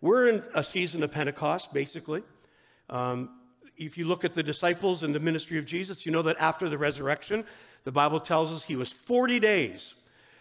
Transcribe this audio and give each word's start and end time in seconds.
We're 0.00 0.28
in 0.28 0.42
a 0.54 0.64
season 0.64 1.02
of 1.02 1.10
Pentecost, 1.10 1.72
basically. 1.74 2.22
Um, 2.88 3.30
if 3.76 3.98
you 3.98 4.04
look 4.04 4.24
at 4.24 4.34
the 4.34 4.42
disciples 4.42 5.02
and 5.02 5.14
the 5.14 5.20
ministry 5.20 5.58
of 5.58 5.66
Jesus, 5.66 6.06
you 6.06 6.12
know 6.12 6.22
that 6.22 6.36
after 6.38 6.68
the 6.68 6.78
resurrection, 6.78 7.44
the 7.84 7.92
Bible 7.92 8.20
tells 8.20 8.52
us 8.52 8.64
he 8.64 8.76
was 8.76 8.92
40 8.92 9.40
days 9.40 9.94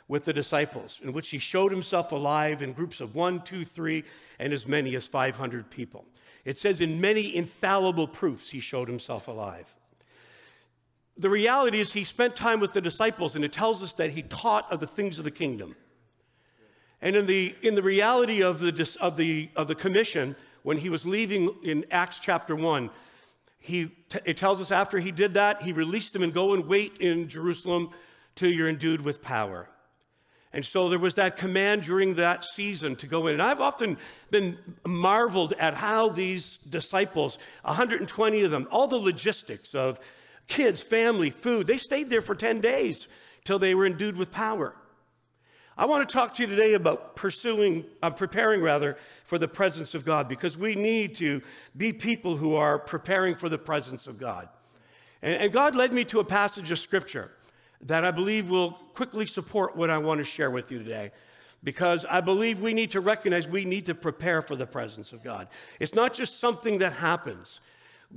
with 0.07 0.25
the 0.25 0.33
disciples, 0.33 0.99
in 1.03 1.13
which 1.13 1.29
he 1.29 1.37
showed 1.37 1.71
himself 1.71 2.11
alive 2.11 2.61
in 2.61 2.73
groups 2.73 2.99
of 2.99 3.15
one, 3.15 3.41
two, 3.41 3.63
three, 3.63 4.03
and 4.39 4.51
as 4.51 4.67
many 4.67 4.95
as 4.95 5.07
500 5.07 5.69
people. 5.69 6.05
It 6.45 6.57
says, 6.57 6.81
in 6.81 6.99
many 6.99 7.35
infallible 7.35 8.07
proofs, 8.07 8.49
he 8.49 8.59
showed 8.59 8.87
himself 8.87 9.27
alive. 9.27 9.73
The 11.17 11.29
reality 11.29 11.79
is, 11.79 11.93
he 11.93 12.05
spent 12.05 12.35
time 12.35 12.59
with 12.59 12.73
the 12.73 12.81
disciples, 12.81 13.35
and 13.35 13.45
it 13.45 13.53
tells 13.53 13.83
us 13.83 13.93
that 13.93 14.11
he 14.11 14.23
taught 14.23 14.71
of 14.71 14.79
the 14.79 14.87
things 14.87 15.17
of 15.17 15.25
the 15.25 15.31
kingdom. 15.31 15.75
And 17.01 17.15
in 17.15 17.25
the, 17.25 17.55
in 17.61 17.75
the 17.75 17.83
reality 17.83 18.43
of 18.43 18.59
the, 18.59 18.97
of, 18.99 19.15
the, 19.15 19.49
of 19.55 19.67
the 19.67 19.75
commission, 19.75 20.35
when 20.63 20.77
he 20.77 20.89
was 20.89 21.05
leaving 21.05 21.55
in 21.63 21.85
Acts 21.91 22.19
chapter 22.19 22.55
1, 22.55 22.89
he, 23.59 23.91
it 24.25 24.37
tells 24.37 24.61
us 24.61 24.71
after 24.71 24.99
he 24.99 25.11
did 25.11 25.33
that, 25.33 25.61
he 25.61 25.71
released 25.73 26.13
them 26.13 26.23
and 26.23 26.33
go 26.33 26.53
and 26.53 26.67
wait 26.67 26.97
in 26.99 27.27
Jerusalem 27.27 27.91
till 28.35 28.49
you're 28.49 28.69
endued 28.69 29.01
with 29.01 29.21
power. 29.21 29.69
And 30.51 30.65
so 30.65 30.89
there 30.89 30.99
was 30.99 31.15
that 31.15 31.37
command 31.37 31.83
during 31.83 32.15
that 32.15 32.43
season 32.43 32.95
to 32.97 33.07
go 33.07 33.27
in. 33.27 33.33
And 33.33 33.41
I've 33.41 33.61
often 33.61 33.97
been 34.31 34.57
marveled 34.85 35.53
at 35.59 35.75
how 35.75 36.09
these 36.09 36.57
disciples, 36.57 37.37
120 37.63 38.41
of 38.41 38.51
them, 38.51 38.67
all 38.71 38.87
the 38.87 38.97
logistics 38.97 39.75
of 39.75 39.99
kids, 40.47 40.81
family, 40.81 41.29
food, 41.29 41.67
they 41.67 41.77
stayed 41.77 42.09
there 42.09 42.21
for 42.21 42.33
10 42.33 42.61
days 42.61 43.07
till 43.45 43.59
they 43.59 43.75
were 43.75 43.85
endued 43.85 44.17
with 44.17 44.31
power. 44.31 44.73
I 45.79 45.85
want 45.85 46.09
to 46.09 46.11
talk 46.11 46.33
to 46.33 46.41
you 46.41 46.47
today 46.49 46.73
about 46.73 47.15
pursuing, 47.15 47.85
uh, 48.03 48.09
preparing 48.09 48.61
rather, 48.61 48.97
for 49.23 49.37
the 49.37 49.47
presence 49.47 49.95
of 49.95 50.03
God 50.03 50.27
because 50.27 50.57
we 50.57 50.75
need 50.75 51.15
to 51.15 51.41
be 51.77 51.93
people 51.93 52.35
who 52.35 52.55
are 52.55 52.77
preparing 52.77 53.37
for 53.37 53.47
the 53.47 53.57
presence 53.57 54.05
of 54.05 54.17
God. 54.17 54.49
And, 55.21 55.41
and 55.41 55.53
God 55.53 55.77
led 55.77 55.93
me 55.93 56.03
to 56.03 56.19
a 56.19 56.25
passage 56.25 56.69
of 56.71 56.79
scripture 56.79 57.31
that 57.83 58.03
I 58.03 58.11
believe 58.11 58.49
will 58.49 58.71
quickly 58.93 59.25
support 59.25 59.77
what 59.77 59.89
I 59.89 59.99
want 59.99 60.17
to 60.17 60.25
share 60.25 60.51
with 60.51 60.69
you 60.69 60.79
today. 60.79 61.11
Because 61.63 62.05
I 62.09 62.19
believe 62.19 62.59
we 62.59 62.73
need 62.73 62.91
to 62.91 62.99
recognize 62.99 63.47
we 63.47 63.63
need 63.63 63.85
to 63.85 63.95
prepare 63.95 64.41
for 64.41 64.57
the 64.57 64.67
presence 64.67 65.13
of 65.13 65.23
God. 65.23 65.47
It's 65.79 65.95
not 65.95 66.13
just 66.13 66.41
something 66.41 66.79
that 66.79 66.91
happens. 66.91 67.61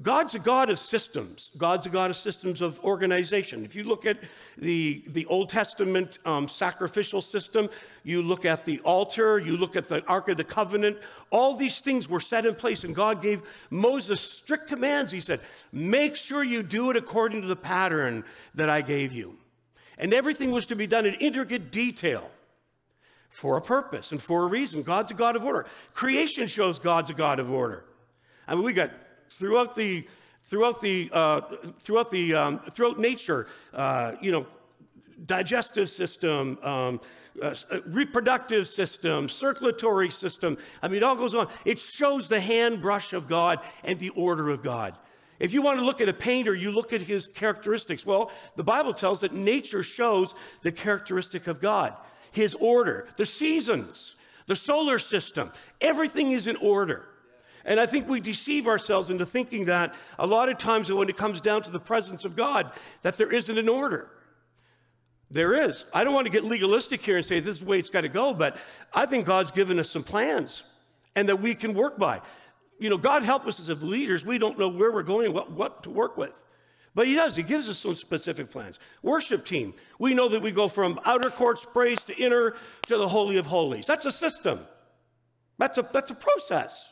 God's 0.01 0.35
a 0.35 0.39
God 0.39 0.71
of 0.71 0.79
systems. 0.79 1.51
God's 1.59 1.85
a 1.85 1.91
God 1.91 2.09
of 2.09 2.17
systems 2.17 2.63
of 2.63 2.81
organization. 2.81 3.63
If 3.63 3.77
you 3.77 3.85
look 3.85 4.07
at 4.07 4.19
the, 4.57 5.05
the 5.09 5.27
Old 5.27 5.51
Testament 5.51 6.19
um, 6.25 6.49
sacrificial 6.49 7.21
system, 7.21 7.69
you 8.03 8.23
look 8.23 8.47
at 8.47 8.65
the 8.65 8.81
altar, 8.81 9.39
you 9.39 9.59
look 9.59 9.77
at 9.77 9.89
the 9.89 10.03
Ark 10.07 10.31
of 10.31 10.39
the 10.39 10.45
Covenant, 10.45 10.97
all 11.31 11.55
these 11.55 11.81
things 11.81 12.09
were 12.09 12.21
set 12.21 12.47
in 12.47 12.55
place, 12.55 12.85
and 12.85 12.95
God 12.95 13.21
gave 13.21 13.43
Moses 13.69 14.19
strict 14.19 14.67
commands. 14.67 15.13
He 15.13 15.21
said, 15.21 15.41
Make 15.73 16.17
sure 16.17 16.43
you 16.43 16.63
do 16.63 16.91
it 16.91 16.97
according 16.97 17.43
to 17.43 17.47
the 17.47 17.55
pattern 17.55 18.25
that 18.55 18.71
I 18.71 18.81
gave 18.81 19.13
you. 19.13 19.37
And 19.99 20.15
everything 20.15 20.53
was 20.53 20.67
to 20.67 20.77
be 20.77 20.87
done 20.87 21.05
in 21.05 21.15
intricate 21.15 21.71
detail 21.71 22.31
for 23.29 23.59
a 23.59 23.61
purpose 23.61 24.11
and 24.11 24.23
for 24.23 24.45
a 24.45 24.47
reason. 24.47 24.83
God's 24.83 25.13
a 25.13 25.15
God 25.15 25.37
of 25.37 25.45
order. 25.45 25.67
Creation 25.93 26.47
shows 26.47 26.79
God's 26.79 27.11
a 27.11 27.15
God 27.15 27.39
of 27.39 27.53
order. 27.53 27.85
I 28.49 28.55
mean, 28.55 28.65
we 28.65 28.73
got 28.73 28.91
throughout 29.37 29.77
the 29.77 30.07
throughout 30.45 30.81
the 30.81 31.11
uh, 31.13 31.41
throughout 31.81 32.11
the 32.11 32.35
um, 32.35 32.59
throughout 32.71 32.99
nature, 32.99 33.47
uh, 33.73 34.13
you 34.21 34.33
know, 34.33 34.47
digestive 35.27 35.89
system. 35.89 36.59
Um, 36.63 37.01
uh, 37.41 37.55
reproductive 37.87 38.69
system, 38.69 39.27
circulatory 39.27 40.11
system. 40.11 40.59
I 40.83 40.89
mean, 40.89 40.99
it 40.99 41.03
all 41.03 41.17
goes 41.17 41.35
on. 41.35 41.49
It 41.65 41.79
shows 41.79 42.29
the 42.29 42.39
hand 42.39 42.83
brush 42.83 43.15
of 43.15 43.27
God 43.27 43.61
and 43.85 43.99
the 43.99 44.11
order 44.11 44.51
of 44.51 44.63
God. 44.63 44.99
If 45.39 45.55
you 45.55 45.63
want 45.63 45.79
to 45.81 45.85
look 45.85 46.03
at 46.03 46.11
a 46.11 46.13
painter, 46.13 46.55
you 46.55 46.71
look 46.71 46.93
at 46.93 47.01
his 47.01 47.27
characteristics. 47.27 48.05
Well, 48.05 48.31
the 48.57 48.63
Bible 48.63 48.93
tells 48.93 49.21
that 49.21 49.33
nature 49.33 49.83
shows 49.83 50.35
the 50.61 50.71
characteristic 50.71 51.47
of 51.47 51.59
God, 51.59 51.97
his 52.33 52.55
order, 52.57 53.09
the 53.17 53.27
seasons, 53.27 54.15
the 54.47 54.55
solar 54.55 54.99
system, 54.99 55.51
everything 55.81 56.33
is 56.33 56.47
in 56.47 56.57
order. 56.57 57.09
And 57.65 57.79
I 57.79 57.87
think 57.87 58.09
we 58.09 58.21
deceive 58.21 58.67
ourselves 58.67 59.11
into 59.11 59.27
thinking 59.27 59.67
that 59.67 59.95
a 60.19 60.27
lot 60.27 60.49
of 60.49 60.59
times 60.59 60.91
when 60.91 61.09
it 61.09 61.17
comes 61.17 61.41
down 61.41 61.63
to 61.63 61.71
the 61.71 61.81
presence 61.81 62.25
of 62.25 62.37
God, 62.37 62.73
that 63.03 63.17
there 63.17 63.33
isn't 63.33 63.57
an 63.57 63.69
order. 63.69 64.11
There 65.31 65.69
is. 65.69 65.85
I 65.95 66.05
don't 66.05 66.13
want 66.13 66.27
to 66.27 66.33
get 66.33 66.45
legalistic 66.45 67.03
here 67.05 67.17
and 67.17 67.25
say 67.25 67.41
this 67.41 67.57
is 67.57 67.61
the 67.61 67.67
way 67.67 67.79
it's 67.79 67.91
got 67.91 68.03
to 68.03 68.09
go, 68.09 68.35
but 68.35 68.57
I 68.93 69.07
think 69.07 69.25
God's 69.27 69.51
given 69.51 69.79
us 69.79 69.89
some 69.89 70.05
plans 70.05 70.65
and 71.15 71.29
that 71.29 71.41
we 71.41 71.55
can 71.55 71.73
work 71.75 71.99
by 71.99 72.21
you 72.83 72.91
know, 72.91 72.99
God 72.99 73.23
help 73.23 73.47
us 73.47 73.61
as 73.61 73.83
leaders. 73.83 74.27
We 74.27 74.39
don't 74.39 74.59
know 74.59 74.69
where 74.69 74.91
we're 74.91 75.05
going, 75.05 75.33
what, 75.33 75.53
what 75.53 75.85
to 75.85 75.91
work 75.91 76.17
with. 76.17 76.41
But 76.97 77.07
he 77.07 77.15
does. 77.15 77.37
He 77.37 77.45
gives 77.45 77.69
us 77.69 77.79
some 77.79 77.95
specific 77.95 78.51
plans. 78.51 78.81
Worship 79.03 79.47
team. 79.47 79.73
We 80.01 80.15
know 80.15 80.29
that 80.29 80.43
we 80.43 80.51
go 80.51 80.69
from 80.69 80.99
outer 81.05 81.31
courts 81.31 81.65
praise 81.65 82.03
to 82.05 82.17
inner 82.17 82.57
to 82.89 82.99
the 82.99 83.09
Holy 83.09 83.37
of 83.37 83.47
Holies. 83.47 83.87
That's 83.87 84.05
a 84.05 84.13
system. 84.13 84.67
That's 85.59 85.79
a, 85.79 85.89
that's 85.93 86.11
a 86.11 86.15
process. 86.15 86.91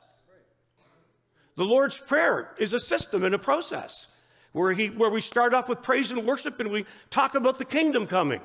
The 1.60 1.66
Lord's 1.66 1.98
Prayer 1.98 2.54
is 2.56 2.72
a 2.72 2.81
system 2.81 3.22
and 3.22 3.34
a 3.34 3.38
process 3.38 4.06
where, 4.53 4.72
he, 4.72 4.87
where 4.87 5.10
we 5.10 5.21
start 5.21 5.53
off 5.53 5.69
with 5.69 5.82
praise 5.82 6.10
and 6.10 6.25
worship 6.25 6.59
and 6.59 6.71
we 6.71 6.87
talk 7.10 7.34
about 7.34 7.59
the 7.59 7.66
kingdom 7.66 8.06
coming 8.06 8.41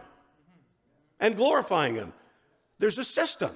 and 1.22 1.38
glorifying 1.38 1.96
Him. 1.96 2.12
There's 2.78 2.98
a 2.98 3.06
system. 3.06 3.52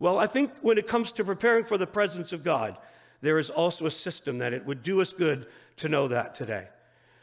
Well, 0.00 0.18
I 0.18 0.26
think 0.26 0.50
when 0.62 0.76
it 0.76 0.88
comes 0.88 1.12
to 1.12 1.24
preparing 1.24 1.62
for 1.62 1.78
the 1.78 1.86
presence 1.86 2.32
of 2.32 2.42
God, 2.42 2.76
there 3.20 3.38
is 3.38 3.48
also 3.48 3.86
a 3.86 3.92
system 3.92 4.38
that 4.38 4.52
it 4.52 4.66
would 4.66 4.82
do 4.82 5.00
us 5.00 5.12
good 5.12 5.46
to 5.76 5.88
know 5.88 6.08
that 6.08 6.34
today. 6.34 6.66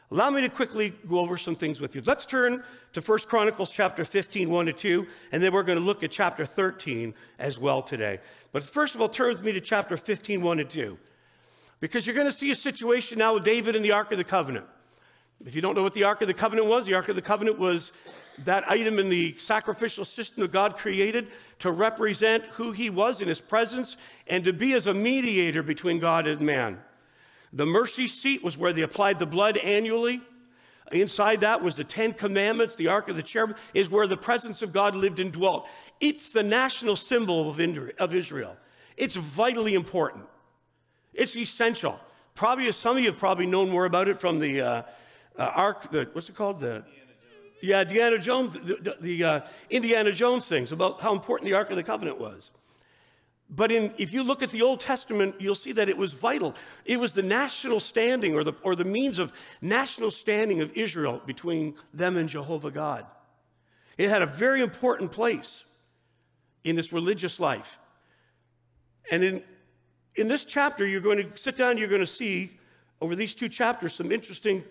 Allow 0.09 0.29
me 0.29 0.39
to 0.39 0.49
quickly 0.49 0.93
go 1.09 1.19
over 1.19 1.37
some 1.37 1.57
things 1.57 1.81
with 1.81 1.97
you. 1.97 2.01
Let's 2.05 2.25
turn 2.25 2.63
to 2.93 3.01
1 3.01 3.19
Chronicles 3.27 3.71
chapter 3.71 4.05
15, 4.05 4.49
1 4.49 4.65
to 4.67 4.71
2, 4.71 5.07
and 5.33 5.43
then 5.43 5.51
we're 5.51 5.63
going 5.63 5.77
to 5.77 5.83
look 5.83 6.01
at 6.01 6.11
chapter 6.11 6.45
13 6.45 7.13
as 7.39 7.59
well 7.59 7.81
today. 7.81 8.21
But 8.53 8.63
first 8.63 8.95
of 8.95 9.01
all, 9.01 9.09
turn 9.09 9.33
with 9.33 9.43
me 9.43 9.51
to 9.51 9.59
chapter 9.59 9.97
15, 9.97 10.41
1 10.41 10.57
to 10.59 10.63
2, 10.63 10.97
because 11.79 12.05
you're 12.05 12.15
going 12.15 12.27
to 12.27 12.33
see 12.33 12.51
a 12.51 12.55
situation 12.55 13.19
now 13.19 13.35
with 13.35 13.43
David 13.43 13.75
and 13.75 13.85
the 13.85 13.91
Ark 13.91 14.11
of 14.11 14.17
the 14.17 14.23
Covenant. 14.23 14.65
If 15.45 15.55
you 15.55 15.61
don't 15.61 15.75
know 15.75 15.83
what 15.83 15.93
the 15.93 16.03
Ark 16.03 16.21
of 16.21 16.27
the 16.27 16.33
Covenant 16.33 16.67
was, 16.67 16.85
the 16.85 16.95
Ark 16.95 17.09
of 17.09 17.15
the 17.15 17.21
Covenant 17.21 17.59
was 17.59 17.91
that 18.43 18.69
item 18.69 18.97
in 18.97 19.09
the 19.09 19.37
sacrificial 19.37 20.05
system 20.05 20.41
that 20.41 20.51
God 20.51 20.77
created 20.77 21.27
to 21.59 21.71
represent 21.71 22.43
who 22.45 22.71
He 22.71 22.89
was 22.89 23.21
in 23.21 23.27
His 23.27 23.39
presence 23.39 23.97
and 24.27 24.43
to 24.45 24.53
be 24.53 24.73
as 24.73 24.87
a 24.87 24.93
mediator 24.93 25.61
between 25.61 25.99
God 25.99 26.25
and 26.25 26.41
man. 26.41 26.79
The 27.53 27.65
mercy 27.65 28.07
seat 28.07 28.43
was 28.43 28.57
where 28.57 28.73
they 28.73 28.81
applied 28.81 29.19
the 29.19 29.25
blood 29.25 29.57
annually. 29.57 30.21
Inside 30.91 31.41
that 31.41 31.61
was 31.61 31.75
the 31.75 31.83
Ten 31.83 32.13
Commandments. 32.13 32.75
The 32.75 32.87
Ark 32.87 33.09
of 33.09 33.15
the 33.15 33.23
Cherubim 33.23 33.55
is 33.73 33.89
where 33.89 34.07
the 34.07 34.17
presence 34.17 34.61
of 34.61 34.73
God 34.73 34.95
lived 34.95 35.19
and 35.19 35.31
dwelt. 35.31 35.67
It's 35.99 36.31
the 36.31 36.43
national 36.43 36.95
symbol 36.95 37.49
of 37.51 38.13
Israel. 38.13 38.57
It's 38.95 39.15
vitally 39.15 39.75
important. 39.75 40.25
It's 41.17 41.35
essential. 41.35 41.99
Probably, 42.35 42.71
some 42.71 42.95
of 42.95 43.03
you 43.03 43.09
have 43.09 43.19
probably 43.19 43.47
known 43.47 43.69
more 43.69 43.85
about 43.85 44.07
it 44.07 44.19
from 44.19 44.39
the 44.39 44.61
uh, 44.61 44.81
uh, 45.37 45.43
Ark, 45.55 45.91
the, 45.91 46.07
what's 46.13 46.29
it 46.29 46.35
called? 46.35 46.59
The 46.59 46.83
yeah, 47.61 47.81
Indiana 47.81 48.19
Jones, 48.19 48.53
the, 48.53 48.95
the, 49.01 49.23
uh, 49.23 49.41
Indiana 49.71 50.11
Jones 50.11 50.45
things 50.45 50.71
about 50.71 51.01
how 51.01 51.13
important 51.13 51.49
the 51.49 51.55
Ark 51.55 51.71
of 51.71 51.75
the 51.75 51.83
Covenant 51.83 52.19
was. 52.19 52.51
But 53.49 53.71
in, 53.71 53.93
if 53.97 54.13
you 54.13 54.23
look 54.23 54.43
at 54.43 54.51
the 54.51 54.61
Old 54.61 54.79
Testament, 54.79 55.35
you'll 55.39 55.55
see 55.55 55.71
that 55.71 55.89
it 55.89 55.97
was 55.97 56.13
vital. 56.13 56.53
It 56.85 56.99
was 56.99 57.13
the 57.13 57.23
national 57.23 57.79
standing 57.79 58.35
or 58.35 58.43
the, 58.43 58.53
or 58.61 58.75
the 58.75 58.85
means 58.85 59.17
of 59.17 59.33
national 59.61 60.11
standing 60.11 60.61
of 60.61 60.71
Israel 60.77 61.21
between 61.25 61.75
them 61.93 62.17
and 62.17 62.29
Jehovah 62.29 62.71
God. 62.71 63.05
It 63.97 64.09
had 64.09 64.21
a 64.21 64.27
very 64.27 64.61
important 64.61 65.11
place 65.11 65.65
in 66.63 66.75
this 66.75 66.93
religious 66.93 67.39
life. 67.39 67.79
And 69.09 69.23
in, 69.23 69.43
in 70.17 70.27
this 70.27 70.43
chapter, 70.43 70.85
you're 70.85 71.01
going 71.01 71.17
to 71.19 71.37
sit 71.41 71.57
down, 71.57 71.77
you're 71.77 71.87
going 71.87 72.01
to 72.01 72.07
see 72.07 72.57
over 72.99 73.15
these 73.15 73.35
two 73.35 73.47
chapters 73.47 73.93
some 73.93 74.11
interesting 74.11 74.63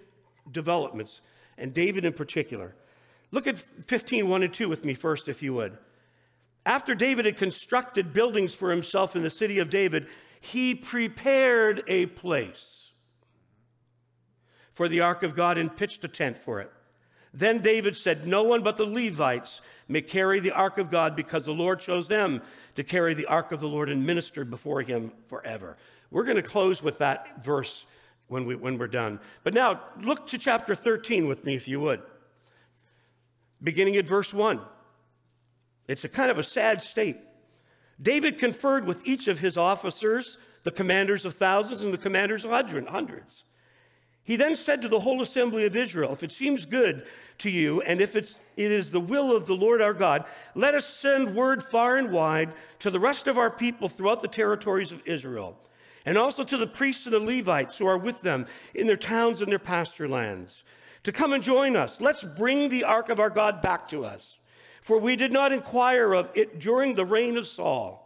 developments 0.53 1.21
and 1.57 1.73
David 1.73 2.05
in 2.05 2.13
particular. 2.13 2.75
Look 3.31 3.47
at 3.47 3.57
15, 3.57 4.29
1 4.29 4.43
and 4.43 4.53
2 4.53 4.69
with 4.69 4.85
me 4.85 4.95
first, 4.95 5.29
if 5.29 5.43
you 5.43 5.55
would. 5.55 5.79
After 6.65 6.95
David 6.95 7.25
had 7.27 7.37
constructed 7.37 8.13
buildings 8.13 8.55
for 8.55 8.71
himself 8.71 9.15
in 9.15 9.23
the 9.23 9.31
city 9.31 9.61
of 9.61 9.71
David, 9.71 10.09
he 10.41 10.75
prepared 10.75 11.83
a 11.87 12.07
place 12.07 12.93
for 14.73 14.89
the 14.89 15.01
ark 15.01 15.23
of 15.23 15.35
God 15.35 15.59
and 15.59 15.75
pitched 15.75 16.05
a 16.05 16.09
tent 16.09 16.37
for 16.37 16.61
it. 16.61 16.71
Then 17.37 17.59
David 17.59 17.97
said, 17.97 18.27
No 18.27 18.43
one 18.45 18.63
but 18.63 18.79
the 18.79 18.87
Levites 18.87 19.61
may 19.89 20.01
carry 20.01 20.41
the 20.41 20.53
ark 20.53 20.79
of 20.79 20.91
God 20.91 21.15
because 21.15 21.45
the 21.45 21.53
Lord 21.53 21.81
chose 21.81 22.09
them 22.09 22.41
to 22.77 22.83
carry 22.83 23.13
the 23.13 23.27
ark 23.27 23.53
of 23.53 23.61
the 23.61 23.69
Lord 23.69 23.91
and 23.91 24.07
minister 24.07 24.43
before 24.45 24.81
him 24.81 25.13
forever. 25.29 25.77
We're 26.11 26.25
going 26.25 26.37
to 26.37 26.43
close 26.43 26.83
with 26.83 26.99
that 26.99 27.45
verse 27.45 27.85
when, 28.29 28.47
we, 28.47 28.55
when 28.57 28.79
we're 28.79 28.87
done. 28.87 29.21
But 29.45 29.53
now, 29.53 29.83
look 30.01 30.27
to 30.29 30.39
chapter 30.39 30.75
13 30.75 31.27
with 31.27 31.45
me, 31.45 31.55
if 31.55 31.69
you 31.69 31.79
would. 31.81 32.01
Beginning 33.63 33.97
at 33.97 34.07
verse 34.07 34.33
1. 34.33 34.59
It's 35.89 36.05
a 36.05 36.09
kind 36.09 36.31
of 36.31 36.39
a 36.39 36.43
sad 36.43 36.81
state. 36.81 37.19
David 38.01 38.39
conferred 38.39 38.87
with 38.87 39.07
each 39.07 39.29
of 39.29 39.41
his 39.41 39.59
officers, 39.59 40.39
the 40.63 40.71
commanders 40.71 41.27
of 41.27 41.35
thousands 41.35 41.85
and 41.85 41.93
the 41.93 41.99
commanders 41.99 42.47
of 42.47 42.51
hundreds. 42.51 43.45
He 44.27 44.35
then 44.35 44.57
said 44.57 44.83
to 44.83 44.89
the 44.89 44.99
whole 44.99 45.23
assembly 45.23 45.67
of 45.67 45.77
Israel, 45.77 46.13
If 46.13 46.25
it 46.25 46.33
seems 46.33 46.67
good 46.67 47.07
to 47.39 47.49
you, 47.49 47.81
and 47.83 48.01
if 48.01 48.17
it's, 48.17 48.41
it 48.57 48.73
is 48.73 48.91
the 48.91 48.99
will 48.99 49.35
of 49.35 49.47
the 49.47 49.55
Lord 49.55 49.81
our 49.81 49.95
God, 49.95 50.25
let 50.57 50.75
us 50.75 50.85
send 50.85 51.37
word 51.37 51.63
far 51.63 51.97
and 51.97 52.11
wide 52.11 52.53
to 52.81 52.91
the 52.91 52.99
rest 52.99 53.29
of 53.29 53.39
our 53.39 53.53
people 53.53 53.89
throughout 53.89 54.23
the 54.23 54.29
territories 54.29 54.91
of 54.91 55.01
Israel, 55.07 55.57
and 56.05 56.19
also 56.19 56.43
to 56.43 56.57
the 56.57 56.67
priests 56.67 57.07
and 57.07 57.15
the 57.15 57.21
Levites 57.21 57.79
who 57.79 57.87
are 57.87 57.97
with 57.97 58.21
them 58.23 58.47
in 58.75 58.89
their 58.89 58.97
towns 58.97 59.43
and 59.43 59.53
their 59.53 59.61
pasture 59.61 60.09
lands, 60.09 60.65
to 61.05 61.13
come 61.13 61.33
and 61.33 61.45
join 61.45 61.77
us. 61.77 62.01
Let's 62.01 62.25
bring 62.25 62.69
the 62.69 62.83
ark 62.83 63.11
of 63.11 63.21
our 63.21 63.31
God 63.31 63.63
back 63.63 63.89
to 63.91 64.05
us, 64.05 64.41
for 64.83 64.99
we 64.99 65.15
did 65.15 65.31
not 65.31 65.53
inquire 65.53 66.13
of 66.13 66.33
it 66.35 66.59
during 66.59 66.97
the 66.97 67.07
reign 67.07 67.37
of 67.37 67.47
Saul. 67.47 68.03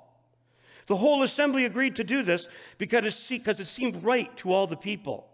The 0.86 0.96
whole 0.96 1.22
assembly 1.22 1.64
agreed 1.64 1.96
to 1.96 2.04
do 2.04 2.22
this 2.22 2.46
because 2.76 3.58
it 3.58 3.66
seemed 3.66 4.04
right 4.04 4.36
to 4.36 4.52
all 4.52 4.66
the 4.66 4.76
people. 4.76 5.29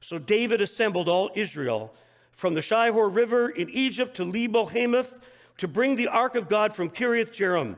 So 0.00 0.18
David 0.18 0.60
assembled 0.60 1.08
all 1.08 1.30
Israel 1.34 1.94
from 2.32 2.54
the 2.54 2.60
Shihor 2.60 3.14
River 3.14 3.48
in 3.48 3.68
Egypt 3.70 4.16
to 4.16 4.24
Lebo 4.24 4.66
Hamath 4.66 5.20
to 5.58 5.68
bring 5.68 5.96
the 5.96 6.08
ark 6.08 6.34
of 6.34 6.48
God 6.48 6.74
from 6.74 6.90
Kiriath 6.90 7.32
Jearim. 7.32 7.76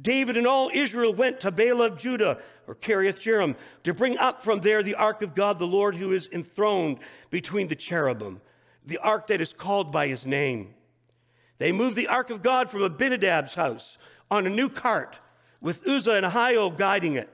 David 0.00 0.36
and 0.36 0.46
all 0.46 0.70
Israel 0.72 1.14
went 1.14 1.40
to 1.40 1.52
Baalah 1.52 1.92
of 1.92 1.98
Judah, 1.98 2.38
or 2.66 2.74
Kiriath 2.74 3.20
Jearim, 3.20 3.54
to 3.84 3.92
bring 3.92 4.16
up 4.18 4.42
from 4.42 4.60
there 4.60 4.82
the 4.82 4.94
ark 4.94 5.22
of 5.22 5.34
God, 5.34 5.58
the 5.58 5.66
Lord 5.66 5.94
who 5.94 6.12
is 6.12 6.28
enthroned 6.32 6.98
between 7.30 7.68
the 7.68 7.74
cherubim, 7.74 8.40
the 8.86 8.98
ark 8.98 9.26
that 9.26 9.40
is 9.40 9.52
called 9.52 9.92
by 9.92 10.08
his 10.08 10.26
name. 10.26 10.74
They 11.58 11.70
moved 11.70 11.96
the 11.96 12.08
ark 12.08 12.30
of 12.30 12.42
God 12.42 12.70
from 12.70 12.82
Abinadab's 12.82 13.54
house 13.54 13.98
on 14.30 14.46
a 14.46 14.50
new 14.50 14.68
cart 14.68 15.20
with 15.60 15.86
Uzzah 15.86 16.14
and 16.14 16.26
Ahio 16.26 16.76
guiding 16.76 17.14
it. 17.14 17.28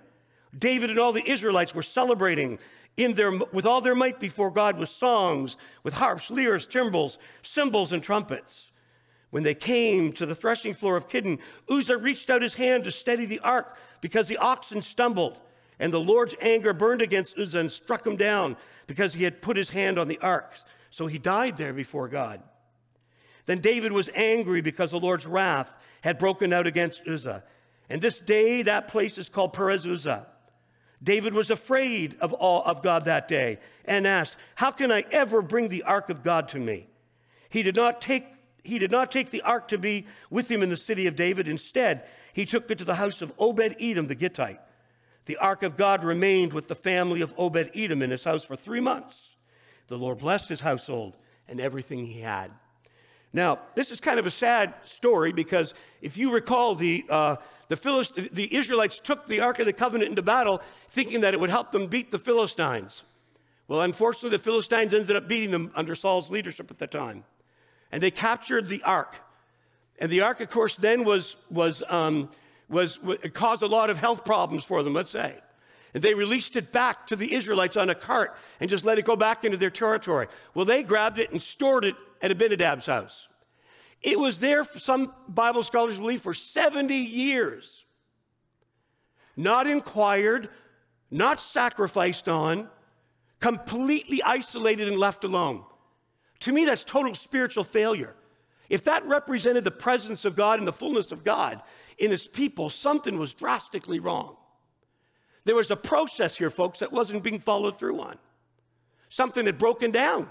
David 0.56 0.90
and 0.90 0.98
all 0.98 1.12
the 1.12 1.28
Israelites 1.30 1.74
were 1.74 1.82
celebrating 1.82 2.58
in 2.98 3.14
their, 3.14 3.30
with 3.30 3.64
all 3.64 3.80
their 3.80 3.94
might 3.94 4.20
before 4.20 4.50
God 4.50 4.76
with 4.76 4.88
songs, 4.88 5.56
with 5.84 5.94
harps, 5.94 6.30
lyres, 6.30 6.66
timbrels, 6.66 7.16
cymbals, 7.42 7.92
and 7.92 8.02
trumpets. 8.02 8.70
When 9.30 9.44
they 9.44 9.54
came 9.54 10.12
to 10.14 10.26
the 10.26 10.34
threshing 10.34 10.74
floor 10.74 10.96
of 10.96 11.08
Kidon, 11.08 11.38
Uzzah 11.70 11.96
reached 11.96 12.28
out 12.28 12.42
his 12.42 12.54
hand 12.54 12.84
to 12.84 12.90
steady 12.90 13.24
the 13.24 13.38
ark 13.40 13.76
because 14.00 14.26
the 14.26 14.38
oxen 14.38 14.82
stumbled. 14.82 15.40
And 15.78 15.92
the 15.92 16.00
Lord's 16.00 16.34
anger 16.40 16.72
burned 16.74 17.02
against 17.02 17.38
Uzzah 17.38 17.60
and 17.60 17.70
struck 17.70 18.04
him 18.04 18.16
down 18.16 18.56
because 18.88 19.14
he 19.14 19.22
had 19.22 19.40
put 19.40 19.56
his 19.56 19.70
hand 19.70 19.96
on 19.96 20.08
the 20.08 20.18
ark. 20.18 20.54
So 20.90 21.06
he 21.06 21.18
died 21.18 21.56
there 21.56 21.72
before 21.72 22.08
God. 22.08 22.42
Then 23.46 23.60
David 23.60 23.92
was 23.92 24.10
angry 24.14 24.60
because 24.60 24.90
the 24.90 24.98
Lord's 24.98 25.26
wrath 25.26 25.72
had 26.00 26.18
broken 26.18 26.52
out 26.52 26.66
against 26.66 27.06
Uzzah. 27.06 27.44
And 27.88 28.02
this 28.02 28.18
day, 28.18 28.62
that 28.62 28.88
place 28.88 29.18
is 29.18 29.28
called 29.28 29.52
Perez 29.52 29.86
Uzzah. 29.86 30.26
David 31.02 31.32
was 31.32 31.50
afraid 31.50 32.16
of 32.20 32.32
all 32.32 32.62
of 32.64 32.82
God 32.82 33.04
that 33.04 33.28
day 33.28 33.58
and 33.84 34.06
asked, 34.06 34.36
How 34.56 34.70
can 34.70 34.90
I 34.90 35.04
ever 35.10 35.42
bring 35.42 35.68
the 35.68 35.84
ark 35.84 36.10
of 36.10 36.22
God 36.22 36.48
to 36.50 36.58
me? 36.58 36.88
He 37.48 37.62
did 37.62 37.76
not 37.76 38.00
take 38.00 38.26
he 38.64 38.78
did 38.78 38.90
not 38.90 39.10
take 39.10 39.30
the 39.30 39.40
ark 39.42 39.68
to 39.68 39.78
be 39.78 40.06
with 40.28 40.50
him 40.50 40.62
in 40.62 40.68
the 40.68 40.76
city 40.76 41.06
of 41.06 41.16
David. 41.16 41.48
Instead, 41.48 42.04
he 42.34 42.44
took 42.44 42.70
it 42.70 42.76
to 42.78 42.84
the 42.84 42.96
house 42.96 43.22
of 43.22 43.32
Obed 43.38 43.76
Edom 43.80 44.08
the 44.08 44.14
Gittite. 44.14 44.60
The 45.24 45.38
ark 45.38 45.62
of 45.62 45.76
God 45.76 46.04
remained 46.04 46.52
with 46.52 46.68
the 46.68 46.74
family 46.74 47.22
of 47.22 47.32
Obed 47.38 47.70
Edom 47.74 48.02
in 48.02 48.10
his 48.10 48.24
house 48.24 48.44
for 48.44 48.56
three 48.56 48.80
months. 48.80 49.36
The 49.86 49.96
Lord 49.96 50.18
blessed 50.18 50.50
his 50.50 50.60
household 50.60 51.16
and 51.48 51.60
everything 51.60 52.04
he 52.04 52.20
had. 52.20 52.50
Now, 53.32 53.58
this 53.74 53.90
is 53.90 54.00
kind 54.00 54.18
of 54.18 54.26
a 54.26 54.30
sad 54.30 54.74
story 54.82 55.32
because 55.32 55.74
if 56.00 56.16
you 56.16 56.32
recall, 56.32 56.74
the, 56.74 57.04
uh, 57.10 57.36
the, 57.68 57.76
Philist- 57.76 58.14
the 58.32 58.54
Israelites 58.54 59.00
took 59.00 59.26
the 59.26 59.40
Ark 59.40 59.58
of 59.58 59.66
the 59.66 59.72
Covenant 59.72 60.10
into 60.10 60.22
battle 60.22 60.62
thinking 60.90 61.20
that 61.20 61.34
it 61.34 61.40
would 61.40 61.50
help 61.50 61.70
them 61.70 61.86
beat 61.86 62.10
the 62.10 62.18
Philistines. 62.18 63.02
Well, 63.68 63.82
unfortunately, 63.82 64.30
the 64.30 64.42
Philistines 64.42 64.94
ended 64.94 65.14
up 65.14 65.28
beating 65.28 65.50
them 65.50 65.70
under 65.74 65.94
Saul's 65.94 66.30
leadership 66.30 66.70
at 66.70 66.78
the 66.78 66.86
time. 66.86 67.24
And 67.92 68.02
they 68.02 68.10
captured 68.10 68.68
the 68.68 68.82
Ark. 68.82 69.16
And 69.98 70.10
the 70.10 70.22
Ark, 70.22 70.40
of 70.40 70.48
course, 70.48 70.76
then 70.76 71.04
was, 71.04 71.36
was, 71.50 71.82
um, 71.88 72.30
was, 72.68 72.98
it 73.22 73.34
caused 73.34 73.62
a 73.62 73.66
lot 73.66 73.90
of 73.90 73.98
health 73.98 74.24
problems 74.24 74.64
for 74.64 74.82
them, 74.82 74.94
let's 74.94 75.10
say. 75.10 75.34
And 75.94 76.02
they 76.02 76.14
released 76.14 76.56
it 76.56 76.72
back 76.72 77.06
to 77.08 77.16
the 77.16 77.34
Israelites 77.34 77.76
on 77.76 77.90
a 77.90 77.94
cart 77.94 78.36
and 78.60 78.68
just 78.68 78.84
let 78.84 78.98
it 78.98 79.04
go 79.04 79.16
back 79.16 79.44
into 79.44 79.56
their 79.56 79.70
territory. 79.70 80.28
Well, 80.54 80.64
they 80.64 80.82
grabbed 80.82 81.18
it 81.18 81.30
and 81.30 81.40
stored 81.40 81.84
it 81.84 81.96
at 82.20 82.30
Abinadab's 82.30 82.86
house. 82.86 83.28
It 84.02 84.18
was 84.18 84.38
there, 84.40 84.64
some 84.64 85.12
Bible 85.28 85.62
scholars 85.62 85.98
believe, 85.98 86.22
for 86.22 86.34
70 86.34 86.94
years. 86.94 87.84
Not 89.36 89.66
inquired, 89.66 90.48
not 91.10 91.40
sacrificed 91.40 92.28
on, 92.28 92.68
completely 93.40 94.22
isolated 94.22 94.88
and 94.88 94.98
left 94.98 95.24
alone. 95.24 95.64
To 96.40 96.52
me, 96.52 96.64
that's 96.64 96.84
total 96.84 97.14
spiritual 97.14 97.64
failure. 97.64 98.14
If 98.68 98.84
that 98.84 99.06
represented 99.06 99.64
the 99.64 99.70
presence 99.70 100.24
of 100.24 100.36
God 100.36 100.58
and 100.58 100.68
the 100.68 100.72
fullness 100.72 101.10
of 101.10 101.24
God 101.24 101.62
in 101.98 102.10
his 102.10 102.28
people, 102.28 102.70
something 102.70 103.18
was 103.18 103.34
drastically 103.34 103.98
wrong. 103.98 104.36
There 105.48 105.56
was 105.56 105.70
a 105.70 105.76
process 105.76 106.36
here, 106.36 106.50
folks, 106.50 106.80
that 106.80 106.92
wasn't 106.92 107.22
being 107.22 107.38
followed 107.38 107.78
through 107.78 107.98
on. 108.02 108.18
Something 109.08 109.46
had 109.46 109.56
broken 109.56 109.90
down. 109.90 110.28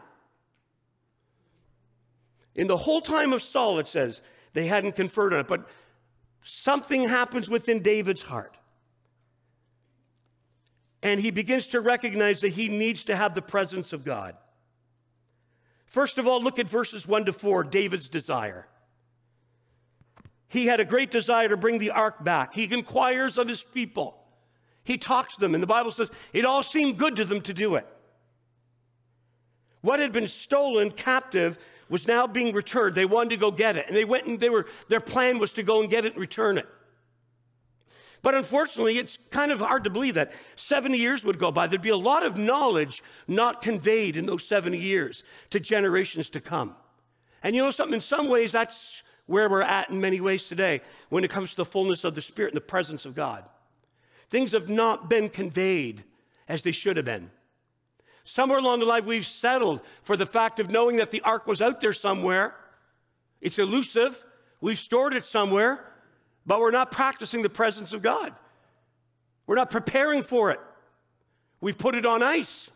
In 2.53 2.67
the 2.67 2.77
whole 2.77 3.01
time 3.01 3.33
of 3.33 3.41
Saul, 3.41 3.79
it 3.79 3.87
says, 3.87 4.21
they 4.53 4.67
hadn't 4.67 4.95
conferred 4.95 5.33
on 5.33 5.39
it, 5.39 5.47
but 5.47 5.67
something 6.43 7.01
happens 7.09 7.49
within 7.49 7.81
David's 7.81 8.21
heart. 8.21 8.59
And 11.01 11.19
he 11.19 11.31
begins 11.31 11.69
to 11.69 11.81
recognize 11.81 12.41
that 12.41 12.49
he 12.49 12.69
needs 12.69 13.05
to 13.05 13.15
have 13.15 13.33
the 13.33 13.41
presence 13.41 13.93
of 13.93 14.05
God. 14.05 14.37
First 15.87 16.19
of 16.19 16.27
all, 16.27 16.43
look 16.43 16.59
at 16.59 16.69
verses 16.69 17.07
1 17.07 17.25
to 17.25 17.33
4, 17.33 17.63
David's 17.63 18.07
desire. 18.07 18.67
He 20.47 20.67
had 20.67 20.79
a 20.79 20.85
great 20.85 21.09
desire 21.09 21.49
to 21.49 21.57
bring 21.57 21.79
the 21.79 21.89
ark 21.89 22.23
back. 22.23 22.53
He 22.53 22.71
inquires 22.71 23.39
of 23.39 23.47
his 23.47 23.63
people. 23.63 24.25
He 24.87 24.97
talks 24.97 25.35
to 25.35 25.41
them, 25.41 25.53
and 25.53 25.61
the 25.61 25.67
Bible 25.67 25.91
says 25.91 26.09
it 26.31 26.45
all 26.45 26.63
seemed 26.63 26.97
good 26.97 27.17
to 27.17 27.25
them 27.25 27.41
to 27.41 27.53
do 27.53 27.75
it. 27.75 27.85
What 29.81 29.99
had 29.99 30.13
been 30.13 30.27
stolen 30.27 30.91
captive 30.91 31.59
was 31.89 32.07
now 32.07 32.25
being 32.25 32.55
returned. 32.55 32.95
They 32.95 33.03
wanted 33.03 33.31
to 33.31 33.37
go 33.37 33.51
get 33.51 33.75
it. 33.75 33.85
And 33.87 33.95
they 33.97 34.05
went 34.05 34.27
and 34.27 34.39
they 34.39 34.49
were, 34.49 34.65
their 34.87 35.01
plan 35.01 35.39
was 35.39 35.51
to 35.53 35.63
go 35.63 35.81
and 35.81 35.89
get 35.89 36.05
it 36.05 36.13
and 36.13 36.21
return 36.21 36.57
it. 36.57 36.69
But 38.21 38.35
unfortunately, 38.35 38.97
it's 38.97 39.19
kind 39.29 39.51
of 39.51 39.59
hard 39.59 39.83
to 39.83 39.89
believe 39.89 40.13
that 40.13 40.31
70 40.55 40.97
years 40.97 41.21
would 41.25 41.37
go 41.37 41.51
by. 41.51 41.67
There'd 41.67 41.81
be 41.81 41.89
a 41.89 41.97
lot 41.97 42.25
of 42.25 42.37
knowledge 42.37 43.03
not 43.27 43.61
conveyed 43.61 44.15
in 44.15 44.25
those 44.25 44.47
70 44.47 44.77
years 44.77 45.21
to 45.49 45.59
generations 45.59 46.29
to 46.29 46.39
come. 46.39 46.77
And 47.43 47.57
you 47.57 47.61
know 47.61 47.71
something? 47.71 47.95
In 47.95 48.01
some 48.01 48.29
ways, 48.29 48.53
that's 48.53 49.03
where 49.25 49.49
we're 49.49 49.63
at 49.63 49.89
in 49.89 49.99
many 49.99 50.21
ways 50.21 50.47
today 50.47 50.79
when 51.09 51.25
it 51.25 51.29
comes 51.29 51.49
to 51.51 51.57
the 51.57 51.65
fullness 51.65 52.05
of 52.05 52.15
the 52.15 52.21
Spirit 52.21 52.53
and 52.53 52.57
the 52.57 52.65
presence 52.65 53.05
of 53.05 53.15
God. 53.15 53.43
Things 54.29 54.51
have 54.51 54.69
not 54.69 55.09
been 55.09 55.29
conveyed 55.29 56.03
as 56.47 56.61
they 56.61 56.71
should 56.71 56.97
have 56.97 57.05
been. 57.05 57.31
Somewhere 58.23 58.59
along 58.59 58.79
the 58.79 58.85
line, 58.85 59.05
we've 59.05 59.25
settled 59.25 59.81
for 60.03 60.17
the 60.17 60.25
fact 60.25 60.59
of 60.59 60.69
knowing 60.69 60.97
that 60.97 61.11
the 61.11 61.21
ark 61.21 61.47
was 61.47 61.61
out 61.61 61.79
there 61.79 61.93
somewhere. 61.93 62.55
It's 63.39 63.57
elusive. 63.57 64.21
We've 64.59 64.77
stored 64.77 65.13
it 65.13 65.23
somewhere, 65.23 65.93
but 66.45 66.59
we're 66.59 66.71
not 66.71 66.91
practicing 66.91 67.41
the 67.41 67.49
presence 67.49 67.93
of 67.93 68.01
God. 68.01 68.33
We're 69.45 69.55
not 69.55 69.69
preparing 69.69 70.23
for 70.23 70.51
it. 70.51 70.59
We've 71.61 71.77
put 71.77 71.95
it 71.95 72.05
on 72.05 72.21
ice. 72.21 72.69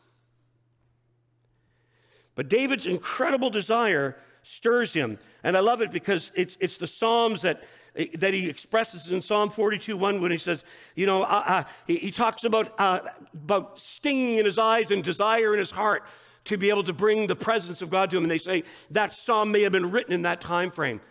But 2.36 2.48
David's 2.48 2.88
incredible 2.88 3.50
desire 3.50 4.18
stirs 4.44 4.94
him. 4.94 5.20
And 5.44 5.58
I 5.58 5.60
love 5.60 5.82
it 5.82 5.92
because 5.92 6.32
it's, 6.34 6.58
it's 6.60 6.78
the 6.78 6.88
Psalms 6.88 7.42
that 7.42 7.64
that 7.94 8.34
he 8.34 8.48
expresses 8.48 9.12
in 9.12 9.22
Psalm 9.22 9.50
42 9.50 9.98
1 9.98 10.22
when 10.22 10.32
he 10.32 10.38
says, 10.38 10.64
you 10.96 11.06
know, 11.06 11.24
uh, 11.24 11.44
uh, 11.46 11.64
he, 11.86 11.98
he, 11.98 12.12
talks 12.12 12.44
about, 12.44 12.74
uh, 12.80 13.02
about 13.34 13.78
stinging 13.78 14.38
in 14.38 14.46
his 14.46 14.58
eyes 14.58 14.92
and 14.92 15.04
desire 15.04 15.54
in 15.54 15.60
his 15.60 15.72
heart 15.72 16.04
to 16.46 16.58
be 16.58 16.70
able 16.70 16.84
to 16.84 16.94
bring 16.94 17.28
the 17.28 17.36
presence 17.36 17.82
of 17.82 17.90
God 17.90 18.10
to 18.12 18.18
him. 18.18 18.24
And 18.24 18.32
they 18.32 18.38
say 18.38 18.64
that 18.92 19.14
psalm 19.14 19.52
may 19.52 19.62
have 19.62 19.74
been 19.74 19.92
written 19.92 20.14
in 20.14 20.22
that 20.22 20.42
time 20.42 20.72
frame. 20.72 21.02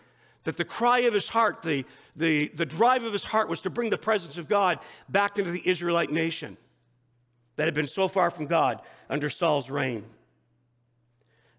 That 0.45 0.57
the 0.57 0.65
cry 0.65 1.01
of 1.01 1.13
his 1.13 1.29
heart, 1.29 1.63
the, 1.63 1.85
the, 2.17 2.49
the 2.55 2.65
drive 2.65 3.05
of 3.05 3.13
his 3.13 3.25
heart 3.25 3.51
was 3.51 3.61
to 3.63 3.71
bring 3.71 3.91
the 3.91 3.99
presence 3.99 4.39
of 4.39 4.49
God 4.49 4.79
back 5.11 5.39
into 5.39 5.51
the 5.51 5.63
Israelite 5.69 6.11
nation 6.11 6.57
that 7.57 7.67
had 7.67 7.75
been 7.75 7.87
so 7.87 8.09
far 8.09 8.31
from 8.31 8.47
God 8.47 8.81
under 9.11 9.29
Saul's 9.29 9.69
reign. 9.69 10.07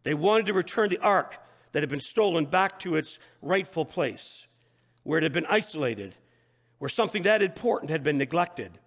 They 0.01 0.15
wanted 0.15 0.47
to 0.47 0.53
return 0.53 0.89
the 0.89 0.97
ark 0.97 1.37
that 1.73 1.83
had 1.83 1.89
been 1.89 1.99
stolen 1.99 2.45
back 2.45 2.79
to 2.79 2.95
its 2.95 3.19
rightful 3.43 3.85
place 3.85 4.47
where 5.03 5.17
it 5.17 5.23
had 5.23 5.33
been 5.33 5.45
isolated, 5.49 6.15
where 6.79 6.89
something 6.89 7.23
that 7.23 7.41
important 7.41 7.91
had 7.91 8.03
been 8.03 8.17
neglected 8.17 8.79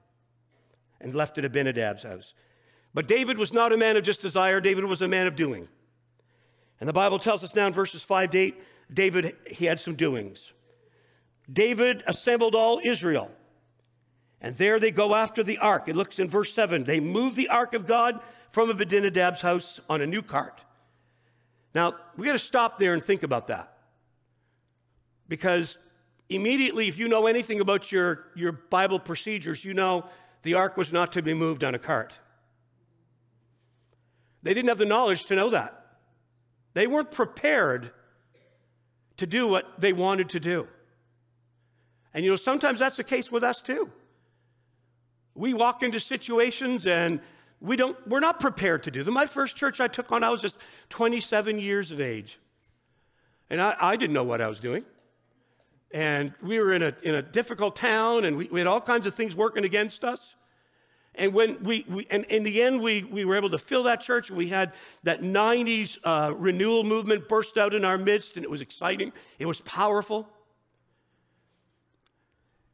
and 1.00 1.14
left 1.14 1.38
at 1.38 1.44
Abinadab's 1.44 2.02
house. 2.02 2.34
But 2.92 3.08
David 3.08 3.38
was 3.38 3.52
not 3.52 3.72
a 3.72 3.76
man 3.76 3.96
of 3.96 4.04
just 4.04 4.20
desire, 4.22 4.60
David 4.60 4.84
was 4.84 5.02
a 5.02 5.08
man 5.08 5.26
of 5.26 5.36
doing. 5.36 5.68
And 6.80 6.88
the 6.88 6.92
Bible 6.92 7.18
tells 7.18 7.42
us 7.42 7.54
now 7.54 7.66
in 7.66 7.72
verses 7.72 8.02
5 8.02 8.30
to 8.30 8.38
8, 8.38 8.62
David, 8.92 9.36
he 9.50 9.64
had 9.64 9.80
some 9.80 9.94
doings. 9.94 10.52
David 11.52 12.02
assembled 12.06 12.54
all 12.54 12.80
Israel. 12.82 13.30
And 14.40 14.56
there 14.56 14.78
they 14.78 14.90
go 14.90 15.14
after 15.14 15.42
the 15.42 15.58
ark. 15.58 15.88
It 15.88 15.96
looks 15.96 16.18
in 16.18 16.28
verse 16.28 16.52
7. 16.52 16.84
They 16.84 17.00
move 17.00 17.34
the 17.34 17.48
ark 17.48 17.74
of 17.74 17.86
God 17.86 18.20
from 18.50 18.70
Abinadab's 18.70 19.40
house 19.40 19.80
on 19.88 20.00
a 20.00 20.06
new 20.06 20.22
cart. 20.22 20.60
Now, 21.74 21.94
we 22.16 22.26
got 22.26 22.32
to 22.32 22.38
stop 22.38 22.78
there 22.78 22.94
and 22.94 23.02
think 23.02 23.22
about 23.22 23.48
that. 23.48 23.72
Because 25.28 25.78
immediately, 26.28 26.88
if 26.88 26.98
you 26.98 27.08
know 27.08 27.26
anything 27.26 27.60
about 27.60 27.92
your, 27.92 28.26
your 28.34 28.52
Bible 28.52 28.98
procedures, 28.98 29.64
you 29.64 29.74
know 29.74 30.06
the 30.42 30.54
ark 30.54 30.76
was 30.76 30.92
not 30.92 31.12
to 31.12 31.22
be 31.22 31.34
moved 31.34 31.64
on 31.64 31.74
a 31.74 31.78
cart. 31.78 32.18
They 34.42 34.52
didn't 34.52 34.68
have 34.68 34.78
the 34.78 34.86
knowledge 34.86 35.26
to 35.26 35.36
know 35.36 35.50
that. 35.50 35.80
They 36.74 36.86
weren't 36.86 37.10
prepared 37.10 37.92
to 39.16 39.26
do 39.26 39.48
what 39.48 39.80
they 39.80 39.92
wanted 39.92 40.30
to 40.30 40.40
do. 40.40 40.68
And 42.12 42.24
you 42.24 42.30
know, 42.30 42.36
sometimes 42.36 42.78
that's 42.78 42.96
the 42.96 43.04
case 43.04 43.32
with 43.32 43.42
us 43.42 43.62
too. 43.62 43.90
We 45.34 45.54
walk 45.54 45.82
into 45.82 45.98
situations 45.98 46.86
and 46.86 47.20
we 47.60 47.76
don't, 47.76 47.96
we're 48.06 48.20
not 48.20 48.38
prepared 48.38 48.82
to 48.84 48.90
do 48.90 49.02
them. 49.02 49.14
My 49.14 49.26
first 49.26 49.56
church 49.56 49.80
I 49.80 49.88
took 49.88 50.12
on, 50.12 50.22
I 50.22 50.30
was 50.30 50.42
just 50.42 50.58
27 50.90 51.58
years 51.58 51.90
of 51.90 52.00
age. 52.00 52.38
And 53.50 53.60
I, 53.60 53.76
I 53.80 53.96
didn't 53.96 54.12
know 54.12 54.24
what 54.24 54.40
I 54.40 54.48
was 54.48 54.60
doing. 54.60 54.84
And 55.94 56.32
we 56.42 56.58
were 56.58 56.72
in 56.72 56.82
a, 56.82 56.92
in 57.04 57.14
a 57.14 57.22
difficult 57.22 57.76
town 57.76 58.24
and 58.24 58.36
we, 58.36 58.48
we 58.50 58.58
had 58.58 58.66
all 58.66 58.80
kinds 58.80 59.06
of 59.06 59.14
things 59.14 59.36
working 59.36 59.64
against 59.64 60.02
us. 60.02 60.34
And 61.14 61.32
when 61.32 61.62
we, 61.62 61.86
we 61.88 62.04
and 62.10 62.24
in 62.24 62.42
the 62.42 62.60
end, 62.60 62.80
we, 62.80 63.04
we 63.04 63.24
were 63.24 63.36
able 63.36 63.50
to 63.50 63.58
fill 63.58 63.84
that 63.84 64.00
church. 64.00 64.28
And 64.28 64.36
we 64.36 64.48
had 64.48 64.72
that 65.04 65.20
90s 65.20 65.98
uh, 66.02 66.34
renewal 66.36 66.82
movement 66.82 67.28
burst 67.28 67.56
out 67.56 67.72
in 67.72 67.84
our 67.84 67.96
midst, 67.96 68.34
and 68.34 68.42
it 68.42 68.50
was 68.50 68.60
exciting. 68.60 69.12
It 69.38 69.46
was 69.46 69.60
powerful. 69.60 70.28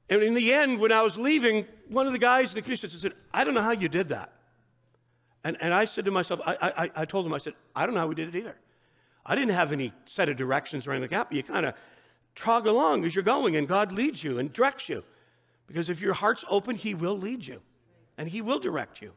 And 0.09 0.23
in 0.23 0.33
the 0.33 0.55
end, 0.55 0.81
when 0.81 0.91
I 0.91 1.03
was 1.03 1.19
leaving, 1.19 1.67
one 1.89 2.07
of 2.07 2.15
the 2.15 2.19
guys 2.19 2.53
in 2.53 2.57
the 2.57 2.63
community 2.63 2.89
said, 2.89 3.13
I 3.35 3.45
don't 3.45 3.53
know 3.53 3.63
how 3.63 3.73
you 3.73 3.91
did 3.91 4.09
that. 4.09 4.33
And, 5.45 5.59
and 5.61 5.75
I 5.75 5.85
said 5.85 6.07
to 6.07 6.11
myself, 6.11 6.41
I, 6.47 6.57
I, 6.63 6.91
I 7.03 7.05
told 7.05 7.27
him, 7.27 7.35
I 7.35 7.39
said, 7.39 7.53
I 7.77 7.85
don't 7.85 7.95
know 7.95 8.01
how 8.01 8.07
we 8.07 8.15
did 8.15 8.35
it 8.35 8.39
either. 8.39 8.57
I 9.27 9.35
didn't 9.35 9.53
have 9.53 9.73
any 9.73 9.93
set 10.07 10.31
of 10.31 10.39
directions 10.39 10.87
or 10.87 10.93
anything 10.93 11.03
like 11.03 11.11
that, 11.11 11.29
but 11.29 11.37
you 11.37 11.43
kind 11.43 11.67
of 11.67 11.75
trog 12.41 12.67
along 12.67 13.05
as 13.05 13.15
you're 13.15 13.25
going, 13.25 13.57
and 13.57 13.69
God 13.69 13.93
leads 13.93 14.25
you 14.25 14.39
and 14.39 14.53
directs 14.53 14.89
you. 14.89 15.05
Because 15.67 15.89
if 15.89 16.01
your 16.01 16.15
heart's 16.15 16.45
open, 16.49 16.77
He 16.77 16.95
will 16.95 17.17
lead 17.17 17.47
you 17.47 17.61
and 18.19 18.29
He 18.29 18.43
will 18.43 18.59
direct 18.59 19.01
you. 19.01 19.13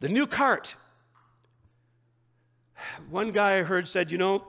The 0.00 0.08
new 0.08 0.26
cart. 0.26 0.74
One 3.10 3.32
guy 3.32 3.58
I 3.58 3.62
heard 3.62 3.88
said, 3.88 4.10
You 4.10 4.18
know, 4.18 4.44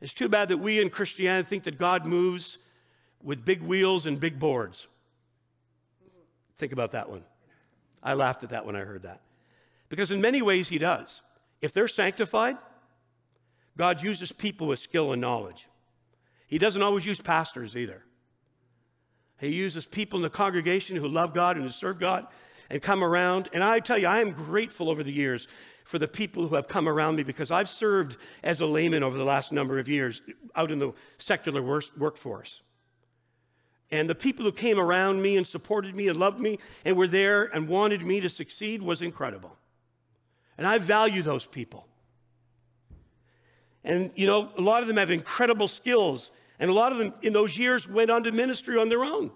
it's 0.00 0.14
too 0.14 0.28
bad 0.28 0.48
that 0.48 0.58
we 0.58 0.80
in 0.80 0.90
Christianity 0.90 1.48
think 1.48 1.64
that 1.64 1.78
God 1.78 2.06
moves 2.06 2.58
with 3.22 3.44
big 3.44 3.62
wheels 3.62 4.06
and 4.06 4.20
big 4.20 4.38
boards. 4.38 4.86
Think 6.58 6.72
about 6.72 6.92
that 6.92 7.08
one. 7.08 7.24
I 8.02 8.14
laughed 8.14 8.44
at 8.44 8.50
that 8.50 8.66
when 8.66 8.76
I 8.76 8.80
heard 8.80 9.02
that. 9.02 9.20
Because 9.88 10.10
in 10.10 10.20
many 10.20 10.42
ways, 10.42 10.68
He 10.68 10.78
does. 10.78 11.22
If 11.60 11.72
they're 11.72 11.88
sanctified, 11.88 12.58
God 13.76 14.02
uses 14.02 14.32
people 14.32 14.66
with 14.66 14.78
skill 14.78 15.12
and 15.12 15.20
knowledge. 15.20 15.68
He 16.46 16.58
doesn't 16.58 16.82
always 16.82 17.06
use 17.06 17.20
pastors 17.20 17.76
either. 17.76 18.02
He 19.38 19.48
uses 19.48 19.84
people 19.84 20.18
in 20.18 20.22
the 20.22 20.30
congregation 20.30 20.96
who 20.96 21.08
love 21.08 21.34
God 21.34 21.56
and 21.56 21.64
who 21.64 21.70
serve 21.70 21.98
God 21.98 22.26
and 22.70 22.80
come 22.80 23.02
around. 23.02 23.48
And 23.52 23.64
I 23.64 23.80
tell 23.80 23.98
you, 23.98 24.06
I 24.06 24.20
am 24.20 24.32
grateful 24.32 24.88
over 24.88 25.02
the 25.02 25.12
years 25.12 25.48
for 25.84 25.98
the 25.98 26.06
people 26.06 26.46
who 26.46 26.54
have 26.54 26.68
come 26.68 26.88
around 26.88 27.16
me 27.16 27.22
because 27.22 27.50
I've 27.50 27.68
served 27.68 28.16
as 28.42 28.60
a 28.60 28.66
layman 28.66 29.02
over 29.02 29.18
the 29.18 29.24
last 29.24 29.52
number 29.52 29.78
of 29.78 29.88
years 29.88 30.22
out 30.54 30.70
in 30.70 30.78
the 30.78 30.92
secular 31.18 31.62
workforce. 31.62 32.62
And 33.90 34.08
the 34.08 34.14
people 34.14 34.44
who 34.44 34.52
came 34.52 34.78
around 34.78 35.20
me 35.20 35.36
and 35.36 35.46
supported 35.46 35.94
me 35.94 36.08
and 36.08 36.16
loved 36.16 36.40
me 36.40 36.58
and 36.84 36.96
were 36.96 37.06
there 37.06 37.44
and 37.44 37.68
wanted 37.68 38.02
me 38.02 38.20
to 38.20 38.28
succeed 38.28 38.80
was 38.80 39.02
incredible. 39.02 39.56
And 40.56 40.66
I 40.66 40.78
value 40.78 41.22
those 41.22 41.44
people. 41.44 41.86
And, 43.84 44.10
you 44.14 44.26
know, 44.26 44.50
a 44.56 44.60
lot 44.60 44.82
of 44.82 44.88
them 44.88 44.96
have 44.96 45.10
incredible 45.10 45.68
skills 45.68 46.30
and 46.58 46.70
a 46.70 46.74
lot 46.74 46.92
of 46.92 46.98
them 46.98 47.12
in 47.22 47.32
those 47.32 47.58
years 47.58 47.88
went 47.88 48.10
on 48.10 48.22
to 48.24 48.32
ministry 48.32 48.78
on 48.78 48.88
their 48.88 49.04
own. 49.04 49.32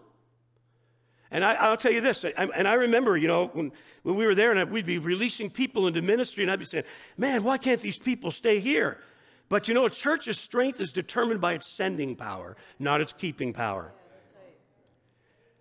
And 1.32 1.44
I, 1.44 1.70
will 1.70 1.76
tell 1.76 1.90
you 1.90 2.00
this, 2.00 2.24
I, 2.24 2.30
and 2.54 2.68
I 2.68 2.74
remember, 2.74 3.16
you 3.16 3.26
know, 3.26 3.48
when, 3.48 3.72
when 4.04 4.14
we 4.14 4.24
were 4.24 4.34
there 4.36 4.52
and 4.52 4.70
we'd 4.70 4.86
be 4.86 4.98
releasing 4.98 5.50
people 5.50 5.88
into 5.88 6.00
ministry, 6.02 6.44
and 6.44 6.52
I'd 6.52 6.60
be 6.60 6.64
saying, 6.64 6.84
man, 7.18 7.42
why 7.42 7.58
can't 7.58 7.80
these 7.80 7.98
people 7.98 8.30
stay 8.30 8.60
here? 8.60 9.00
But 9.48 9.66
you 9.66 9.74
know, 9.74 9.86
a 9.86 9.90
church's 9.90 10.38
strength 10.38 10.80
is 10.80 10.92
determined 10.92 11.40
by 11.40 11.54
its 11.54 11.66
sending 11.66 12.14
power, 12.14 12.56
not 12.78 13.00
its 13.00 13.12
keeping 13.12 13.52
power. 13.52 13.92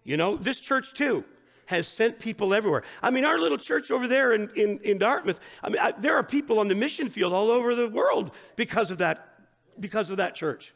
You 0.04 0.18
know, 0.18 0.36
this 0.36 0.62
church 0.62 0.94
too 0.94 1.26
has 1.66 1.88
sent 1.88 2.20
people 2.20 2.54
everywhere. 2.54 2.84
I 3.02 3.10
mean, 3.10 3.26
our 3.26 3.40
little 3.40 3.58
church 3.58 3.92
over 3.92 4.08
there 4.08 4.34
in, 4.34 4.50
in, 4.56 4.80
in 4.80 4.98
Dartmouth, 4.98 5.40
I 5.64 5.70
mean, 5.70 5.80
I, 5.82 5.92
there 5.92 6.16
are 6.16 6.24
people 6.24 6.60
on 6.60 6.68
the 6.68 6.76
mission 6.76 7.08
field 7.10 7.34
all 7.34 7.50
over 7.50 7.76
the 7.76 7.90
world 7.90 8.32
because 8.56 8.92
of 8.92 9.00
that, 9.00 9.40
because 9.80 10.10
of 10.10 10.18
that 10.18 10.36
church. 10.36 10.74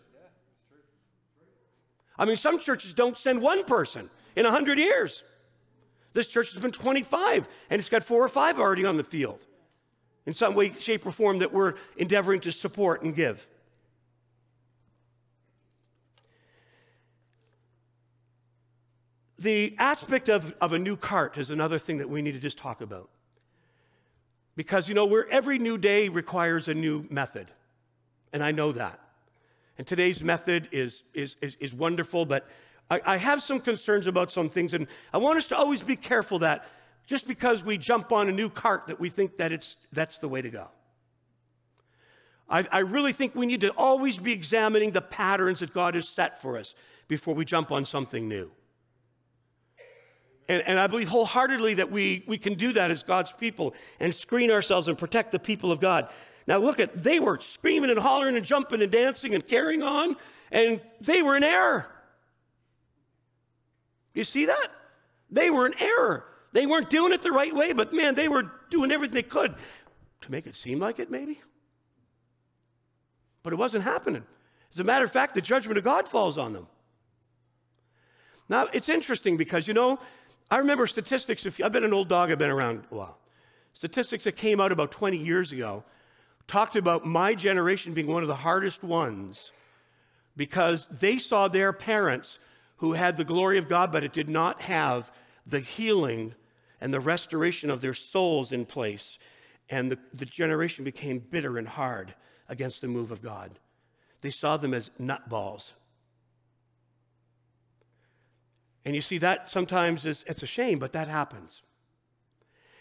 I 2.18 2.26
mean, 2.26 2.36
some 2.36 2.60
churches 2.60 2.94
don't 2.94 3.18
send 3.18 3.42
one 3.42 3.64
person 3.64 4.10
in 4.36 4.44
100 4.44 4.78
years. 4.78 5.24
This 6.14 6.28
church 6.28 6.54
has 6.54 6.62
been 6.62 6.72
25, 6.72 7.48
and 7.70 7.80
it's 7.80 7.90
got 7.90 8.04
four 8.04 8.24
or 8.24 8.30
five 8.30 8.60
already 8.60 8.86
on 8.86 8.98
the 8.98 9.04
field 9.04 9.40
in 10.26 10.34
some 10.34 10.54
way, 10.54 10.74
shape, 10.80 11.06
or 11.06 11.12
form 11.12 11.40
that 11.40 11.54
we're 11.54 11.76
endeavoring 11.98 12.42
to 12.42 12.52
support 12.52 13.04
and 13.04 13.16
give. 13.16 13.48
The 19.40 19.74
aspect 19.80 20.30
of, 20.30 20.54
of 20.60 20.74
a 20.74 20.80
new 20.80 20.98
cart 20.98 21.38
is 21.38 21.50
another 21.50 21.80
thing 21.80 21.98
that 21.98 22.10
we 22.10 22.22
need 22.22 22.34
to 22.34 22.40
just 22.40 22.58
talk 22.58 22.82
about. 22.82 23.10
Because, 24.58 24.90
you 24.90 24.96
know, 24.96 25.06
where 25.06 25.28
every 25.30 25.58
new 25.58 25.78
day 25.78 26.10
requires 26.10 26.68
a 26.68 26.74
new 26.74 27.06
method. 27.10 27.50
And 28.34 28.44
I 28.44 28.52
know 28.52 28.74
that. 28.74 29.00
And 29.78 29.88
today's 29.88 30.22
method 30.22 30.68
is, 30.74 31.04
is, 31.14 31.38
is, 31.42 31.56
is 31.62 31.74
wonderful, 31.74 32.26
but 32.26 32.50
I, 32.92 33.00
I 33.06 33.18
have 33.18 33.42
some 33.42 33.62
concerns 33.62 34.08
about 34.08 34.30
some 34.30 34.50
things. 34.50 34.74
And 34.74 34.88
I 35.14 35.20
want 35.20 35.38
us 35.38 35.48
to 35.48 35.58
always 35.58 35.82
be 35.82 35.96
careful 35.96 36.40
that 36.40 36.68
just 37.06 37.26
because 37.26 37.64
we 37.64 37.78
jump 37.78 38.12
on 38.12 38.28
a 38.28 38.34
new 38.34 38.50
cart 38.50 38.88
that 38.88 39.00
we 39.00 39.08
think 39.08 39.38
that 39.38 39.54
it's, 39.54 39.78
that's 39.94 40.18
the 40.18 40.28
way 40.28 40.42
to 40.42 40.50
go. 40.50 40.68
I, 42.50 42.68
I 42.70 42.80
really 42.80 43.14
think 43.14 43.36
we 43.36 43.46
need 43.46 43.62
to 43.62 43.70
always 43.72 44.18
be 44.18 44.34
examining 44.34 44.92
the 44.92 45.02
patterns 45.02 45.62
that 45.62 45.74
God 45.74 45.96
has 45.96 46.10
set 46.10 46.42
for 46.42 46.58
us 46.58 46.76
before 47.08 47.34
we 47.34 47.46
jump 47.46 47.72
on 47.72 47.86
something 47.86 48.28
new. 48.28 48.52
And, 50.50 50.64
and, 50.64 50.80
I 50.80 50.88
believe 50.88 51.08
wholeheartedly 51.08 51.76
that 51.76 51.92
we, 51.92 52.24
we 52.26 52.40
can 52.40 52.56
do 52.56 52.74
that 52.74 52.90
as 52.90 53.04
God's 53.04 53.32
people 53.32 53.76
and 54.00 54.12
screen 54.12 54.50
ourselves 54.50 54.88
and 54.88 54.98
protect 54.98 55.32
the 55.32 55.38
people 55.38 55.72
of 55.72 55.80
God. 55.80 56.10
Now 56.48 56.58
look 56.58 56.80
at, 56.80 57.04
they 57.04 57.20
were 57.20 57.40
screaming 57.40 57.92
and 57.92 58.00
hollering 58.00 58.36
and 58.36 58.44
jumping 58.44 58.82
and 58.82 58.92
dancing 58.92 59.36
and 59.36 59.48
carrying 59.48 59.84
on, 59.84 60.16
and 60.52 60.82
they 61.02 61.22
were 61.22 61.38
in 61.38 61.44
error. 61.44 61.88
You 64.16 64.24
see 64.24 64.48
that? 64.48 64.70
They 65.30 65.52
were 65.52 65.68
in 65.68 65.76
error. 65.80 66.26
They 66.52 66.66
weren't 66.66 66.90
doing 66.90 67.14
it 67.14 67.22
the 67.22 67.32
right 67.32 67.54
way, 67.54 67.74
but 67.74 67.94
man, 67.94 68.16
they 68.16 68.28
were 68.28 68.52
doing 68.72 68.92
everything 68.92 69.14
they 69.14 69.24
could 69.24 69.54
to 70.22 70.32
make 70.32 70.48
it 70.48 70.56
seem 70.56 70.80
like 70.80 70.98
it, 70.98 71.12
maybe. 71.12 71.40
But 73.44 73.54
it 73.54 73.58
wasn't 73.58 73.84
happening. 73.84 74.24
As 74.72 74.80
a 74.80 74.84
matter 74.84 75.06
of 75.06 75.12
fact, 75.12 75.36
the 75.36 75.42
judgment 75.42 75.78
of 75.78 75.84
God 75.84 76.08
falls 76.08 76.40
on 76.40 76.54
them. 76.54 76.68
Now, 78.50 78.68
it's 78.74 78.90
interesting 78.90 79.38
because, 79.38 79.68
you 79.68 79.76
know, 79.76 80.00
I 80.52 80.58
remember 80.58 80.88
statistics. 80.88 81.46
If, 81.46 81.64
I've 81.64 81.72
been 81.72 81.84
an 81.84 81.94
old 81.94 82.10
dog, 82.10 82.32
I've 82.32 82.40
been 82.40 82.50
around 82.50 82.84
a 82.92 82.96
while. 82.96 83.18
Statistics 83.74 84.24
that 84.24 84.36
came 84.36 84.60
out 84.60 84.72
about 84.72 84.92
20 84.92 85.18
years 85.18 85.52
ago 85.52 85.84
talked 86.48 86.76
about 86.76 87.06
my 87.06 87.36
generation 87.36 87.94
being 87.94 88.08
one 88.08 88.24
of 88.24 88.28
the 88.28 88.36
hardest 88.36 88.84
ones 88.84 89.52
because 90.36 90.88
they 90.88 91.18
saw 91.18 91.48
their 91.48 91.72
parents 91.72 92.40
who 92.78 92.94
had 92.94 93.18
the 93.18 93.24
glory 93.24 93.58
of 93.58 93.68
God, 93.68 93.92
but 93.92 94.04
it 94.04 94.14
did 94.14 94.30
not 94.30 94.62
have 94.62 95.12
the 95.46 95.60
healing 95.60 96.34
and 96.82 96.94
the 96.94 97.00
restoration 97.00 97.70
of 97.70 97.82
their 97.82 97.94
souls 97.94 98.52
in 98.52 98.66
place. 98.66 99.20
And 99.70 99.92
the, 99.92 100.00
the 100.14 100.26
generation 100.26 100.84
became 100.84 101.20
bitter 101.20 101.58
and 101.58 101.68
hard 101.68 102.16
against 102.48 102.82
the 102.82 102.88
move 102.88 103.12
of 103.12 103.22
God. 103.22 103.60
They 104.22 104.32
saw 104.32 104.58
them 104.58 104.74
as 104.74 104.90
nutballs. 105.00 105.74
And 108.90 108.96
you 108.96 109.02
see, 109.02 109.20
that 109.20 109.52
sometimes 109.52 110.04
is, 110.04 110.26
it's 110.28 110.42
a 110.42 110.48
shame, 110.48 110.80
but 110.80 110.94
that 110.94 111.08
happens. 111.08 111.62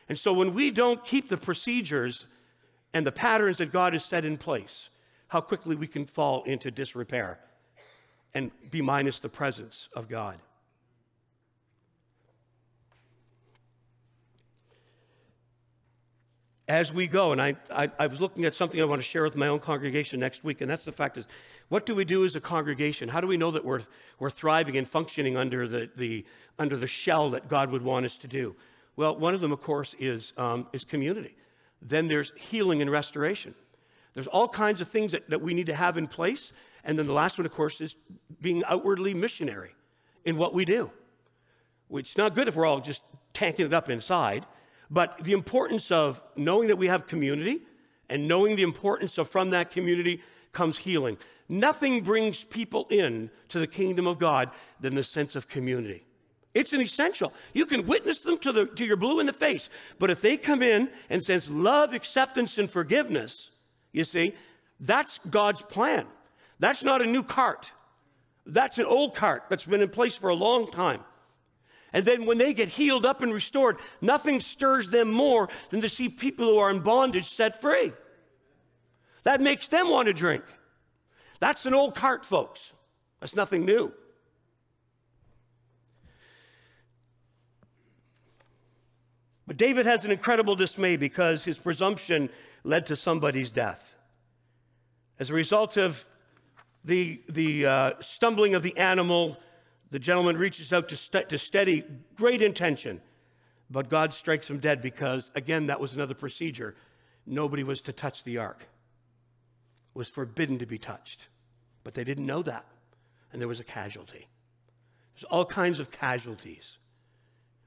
And 0.08 0.18
so 0.18 0.32
when 0.32 0.54
we 0.54 0.70
don't 0.70 1.04
keep 1.04 1.28
the 1.28 1.36
procedures 1.36 2.26
and 2.94 3.06
the 3.06 3.12
patterns 3.12 3.58
that 3.58 3.72
God 3.72 3.92
has 3.92 4.06
set 4.06 4.24
in 4.24 4.38
place, 4.38 4.88
how 5.26 5.42
quickly 5.42 5.76
we 5.76 5.86
can 5.86 6.06
fall 6.06 6.44
into 6.44 6.70
disrepair 6.70 7.38
and 8.32 8.50
be 8.70 8.80
minus 8.80 9.20
the 9.20 9.28
presence 9.28 9.90
of 9.94 10.08
God. 10.08 10.38
As 16.68 16.92
we 16.92 17.06
go, 17.06 17.32
and 17.32 17.40
I, 17.40 17.56
I, 17.70 17.90
I, 17.98 18.06
was 18.06 18.20
looking 18.20 18.44
at 18.44 18.54
something 18.54 18.78
I 18.80 18.84
want 18.84 19.00
to 19.00 19.06
share 19.06 19.22
with 19.22 19.36
my 19.36 19.48
own 19.48 19.58
congregation 19.58 20.20
next 20.20 20.44
week, 20.44 20.60
and 20.60 20.70
that's 20.70 20.84
the 20.84 20.92
fact 20.92 21.16
is, 21.16 21.26
what 21.70 21.86
do 21.86 21.94
we 21.94 22.04
do 22.04 22.26
as 22.26 22.36
a 22.36 22.40
congregation? 22.40 23.08
How 23.08 23.22
do 23.22 23.26
we 23.26 23.38
know 23.38 23.50
that 23.50 23.64
we're, 23.64 23.80
we're 24.18 24.30
thriving 24.30 24.76
and 24.76 24.86
functioning 24.86 25.36
under 25.36 25.66
the, 25.66 25.90
the, 25.96 26.26
under 26.58 26.76
the 26.76 26.86
shell 26.86 27.30
that 27.30 27.48
God 27.48 27.70
would 27.70 27.82
want 27.82 28.04
us 28.04 28.18
to 28.18 28.28
do? 28.28 28.54
Well, 28.96 29.16
one 29.16 29.32
of 29.32 29.40
them, 29.40 29.50
of 29.50 29.62
course, 29.62 29.94
is, 29.98 30.34
um, 30.36 30.66
is 30.74 30.84
community. 30.84 31.34
Then 31.80 32.06
there's 32.06 32.32
healing 32.36 32.82
and 32.82 32.90
restoration. 32.90 33.54
There's 34.12 34.26
all 34.26 34.48
kinds 34.48 34.80
of 34.80 34.88
things 34.88 35.12
that, 35.12 35.30
that 35.30 35.40
we 35.40 35.54
need 35.54 35.66
to 35.66 35.74
have 35.74 35.96
in 35.96 36.06
place. 36.06 36.52
And 36.84 36.98
then 36.98 37.06
the 37.06 37.12
last 37.12 37.38
one, 37.38 37.46
of 37.46 37.52
course, 37.52 37.80
is 37.80 37.96
being 38.40 38.62
outwardly 38.64 39.14
missionary 39.14 39.70
in 40.24 40.36
what 40.36 40.52
we 40.52 40.64
do, 40.64 40.90
which 41.86 42.10
is 42.10 42.18
not 42.18 42.34
good 42.34 42.48
if 42.48 42.56
we're 42.56 42.66
all 42.66 42.80
just 42.80 43.02
tanking 43.32 43.66
it 43.66 43.72
up 43.72 43.88
inside. 43.88 44.44
But 44.90 45.22
the 45.22 45.32
importance 45.32 45.90
of 45.90 46.22
knowing 46.36 46.68
that 46.68 46.76
we 46.76 46.86
have 46.86 47.06
community 47.06 47.60
and 48.08 48.26
knowing 48.26 48.56
the 48.56 48.62
importance 48.62 49.18
of 49.18 49.28
from 49.28 49.50
that 49.50 49.70
community 49.70 50.22
comes 50.52 50.78
healing. 50.78 51.18
Nothing 51.48 52.02
brings 52.02 52.44
people 52.44 52.86
in 52.90 53.30
to 53.48 53.58
the 53.58 53.66
kingdom 53.66 54.06
of 54.06 54.18
God 54.18 54.50
than 54.80 54.94
the 54.94 55.04
sense 55.04 55.36
of 55.36 55.48
community. 55.48 56.04
It's 56.54 56.72
an 56.72 56.80
essential. 56.80 57.32
You 57.52 57.66
can 57.66 57.86
witness 57.86 58.20
them 58.20 58.38
to, 58.38 58.52
the, 58.52 58.66
to 58.66 58.84
your 58.84 58.96
blue 58.96 59.20
in 59.20 59.26
the 59.26 59.32
face, 59.32 59.68
but 59.98 60.10
if 60.10 60.20
they 60.20 60.36
come 60.36 60.62
in 60.62 60.90
and 61.10 61.22
sense 61.22 61.48
love, 61.50 61.92
acceptance, 61.92 62.58
and 62.58 62.70
forgiveness, 62.70 63.50
you 63.92 64.04
see, 64.04 64.34
that's 64.80 65.20
God's 65.30 65.62
plan. 65.62 66.06
That's 66.58 66.82
not 66.82 67.02
a 67.02 67.06
new 67.06 67.22
cart. 67.22 67.72
That's 68.46 68.78
an 68.78 68.86
old 68.86 69.14
cart 69.14 69.44
that's 69.48 69.64
been 69.64 69.82
in 69.82 69.88
place 69.90 70.16
for 70.16 70.30
a 70.30 70.34
long 70.34 70.70
time. 70.70 71.00
And 71.92 72.04
then 72.04 72.26
when 72.26 72.38
they 72.38 72.52
get 72.52 72.68
healed 72.68 73.06
up 73.06 73.22
and 73.22 73.32
restored, 73.32 73.78
nothing 74.00 74.40
stirs 74.40 74.88
them 74.88 75.10
more 75.10 75.48
than 75.70 75.80
to 75.80 75.88
see 75.88 76.08
people 76.08 76.46
who 76.46 76.58
are 76.58 76.70
in 76.70 76.80
bondage 76.80 77.26
set 77.26 77.60
free. 77.60 77.92
That 79.22 79.40
makes 79.40 79.68
them 79.68 79.88
want 79.88 80.06
to 80.08 80.14
drink. 80.14 80.44
That's 81.40 81.66
an 81.66 81.74
old 81.74 81.94
cart, 81.94 82.24
folks. 82.24 82.72
That's 83.20 83.34
nothing 83.34 83.64
new. 83.64 83.92
But 89.46 89.56
David 89.56 89.86
has 89.86 90.04
an 90.04 90.10
incredible 90.10 90.56
dismay 90.56 90.98
because 90.98 91.44
his 91.44 91.56
presumption 91.56 92.28
led 92.64 92.84
to 92.86 92.96
somebody's 92.96 93.50
death. 93.50 93.94
As 95.18 95.30
a 95.30 95.34
result 95.34 95.78
of 95.78 96.04
the, 96.84 97.22
the 97.30 97.66
uh, 97.66 97.92
stumbling 98.00 98.54
of 98.54 98.62
the 98.62 98.76
animal, 98.76 99.38
the 99.90 99.98
gentleman 99.98 100.36
reaches 100.36 100.72
out 100.72 100.88
to, 100.90 100.96
st- 100.96 101.28
to 101.30 101.38
steady 101.38 101.84
great 102.14 102.42
intention, 102.42 103.00
but 103.70 103.88
God 103.88 104.12
strikes 104.12 104.48
him 104.48 104.58
dead 104.58 104.82
because, 104.82 105.30
again, 105.34 105.66
that 105.66 105.80
was 105.80 105.94
another 105.94 106.14
procedure. 106.14 106.74
Nobody 107.26 107.62
was 107.62 107.80
to 107.82 107.92
touch 107.92 108.24
the 108.24 108.38
ark, 108.38 108.60
it 108.60 109.98
was 109.98 110.08
forbidden 110.08 110.58
to 110.58 110.66
be 110.66 110.78
touched. 110.78 111.28
But 111.84 111.94
they 111.94 112.04
didn't 112.04 112.26
know 112.26 112.42
that, 112.42 112.66
and 113.32 113.40
there 113.40 113.48
was 113.48 113.60
a 113.60 113.64
casualty. 113.64 114.26
There's 115.14 115.24
all 115.24 115.46
kinds 115.46 115.80
of 115.80 115.90
casualties 115.90 116.76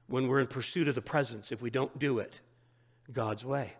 when 0.06 0.28
we're 0.28 0.40
in 0.40 0.46
pursuit 0.46 0.88
of 0.88 0.94
the 0.94 1.02
presence 1.02 1.50
if 1.50 1.60
we 1.60 1.70
don't 1.70 1.98
do 1.98 2.18
it 2.18 2.40
God's 3.12 3.44
way. 3.44 3.72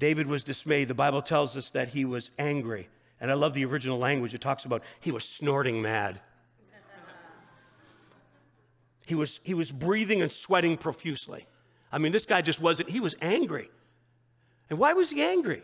David 0.00 0.26
was 0.26 0.42
dismayed. 0.42 0.88
The 0.88 0.94
Bible 0.94 1.22
tells 1.22 1.56
us 1.56 1.70
that 1.72 1.90
he 1.90 2.04
was 2.04 2.30
angry. 2.38 2.88
And 3.20 3.30
I 3.30 3.34
love 3.34 3.52
the 3.52 3.64
original 3.66 3.98
language. 3.98 4.34
It 4.34 4.40
talks 4.40 4.64
about 4.64 4.82
he 4.98 5.12
was 5.12 5.24
snorting 5.24 5.82
mad. 5.82 6.20
he, 9.06 9.14
was, 9.14 9.40
he 9.44 9.54
was 9.54 9.70
breathing 9.70 10.22
and 10.22 10.32
sweating 10.32 10.76
profusely. 10.76 11.46
I 11.92 11.98
mean, 11.98 12.12
this 12.12 12.24
guy 12.24 12.40
just 12.40 12.60
wasn't, 12.60 12.88
he 12.88 12.98
was 12.98 13.14
angry. 13.20 13.70
And 14.70 14.78
why 14.78 14.94
was 14.94 15.10
he 15.10 15.22
angry? 15.22 15.62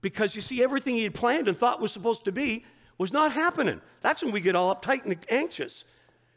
Because 0.00 0.36
you 0.36 0.42
see, 0.42 0.62
everything 0.62 0.94
he 0.94 1.02
had 1.04 1.14
planned 1.14 1.48
and 1.48 1.58
thought 1.58 1.80
was 1.80 1.92
supposed 1.92 2.24
to 2.26 2.32
be 2.32 2.64
was 2.98 3.12
not 3.12 3.32
happening. 3.32 3.80
That's 4.00 4.22
when 4.22 4.30
we 4.30 4.40
get 4.40 4.54
all 4.54 4.74
uptight 4.74 5.04
and 5.04 5.16
anxious. 5.28 5.84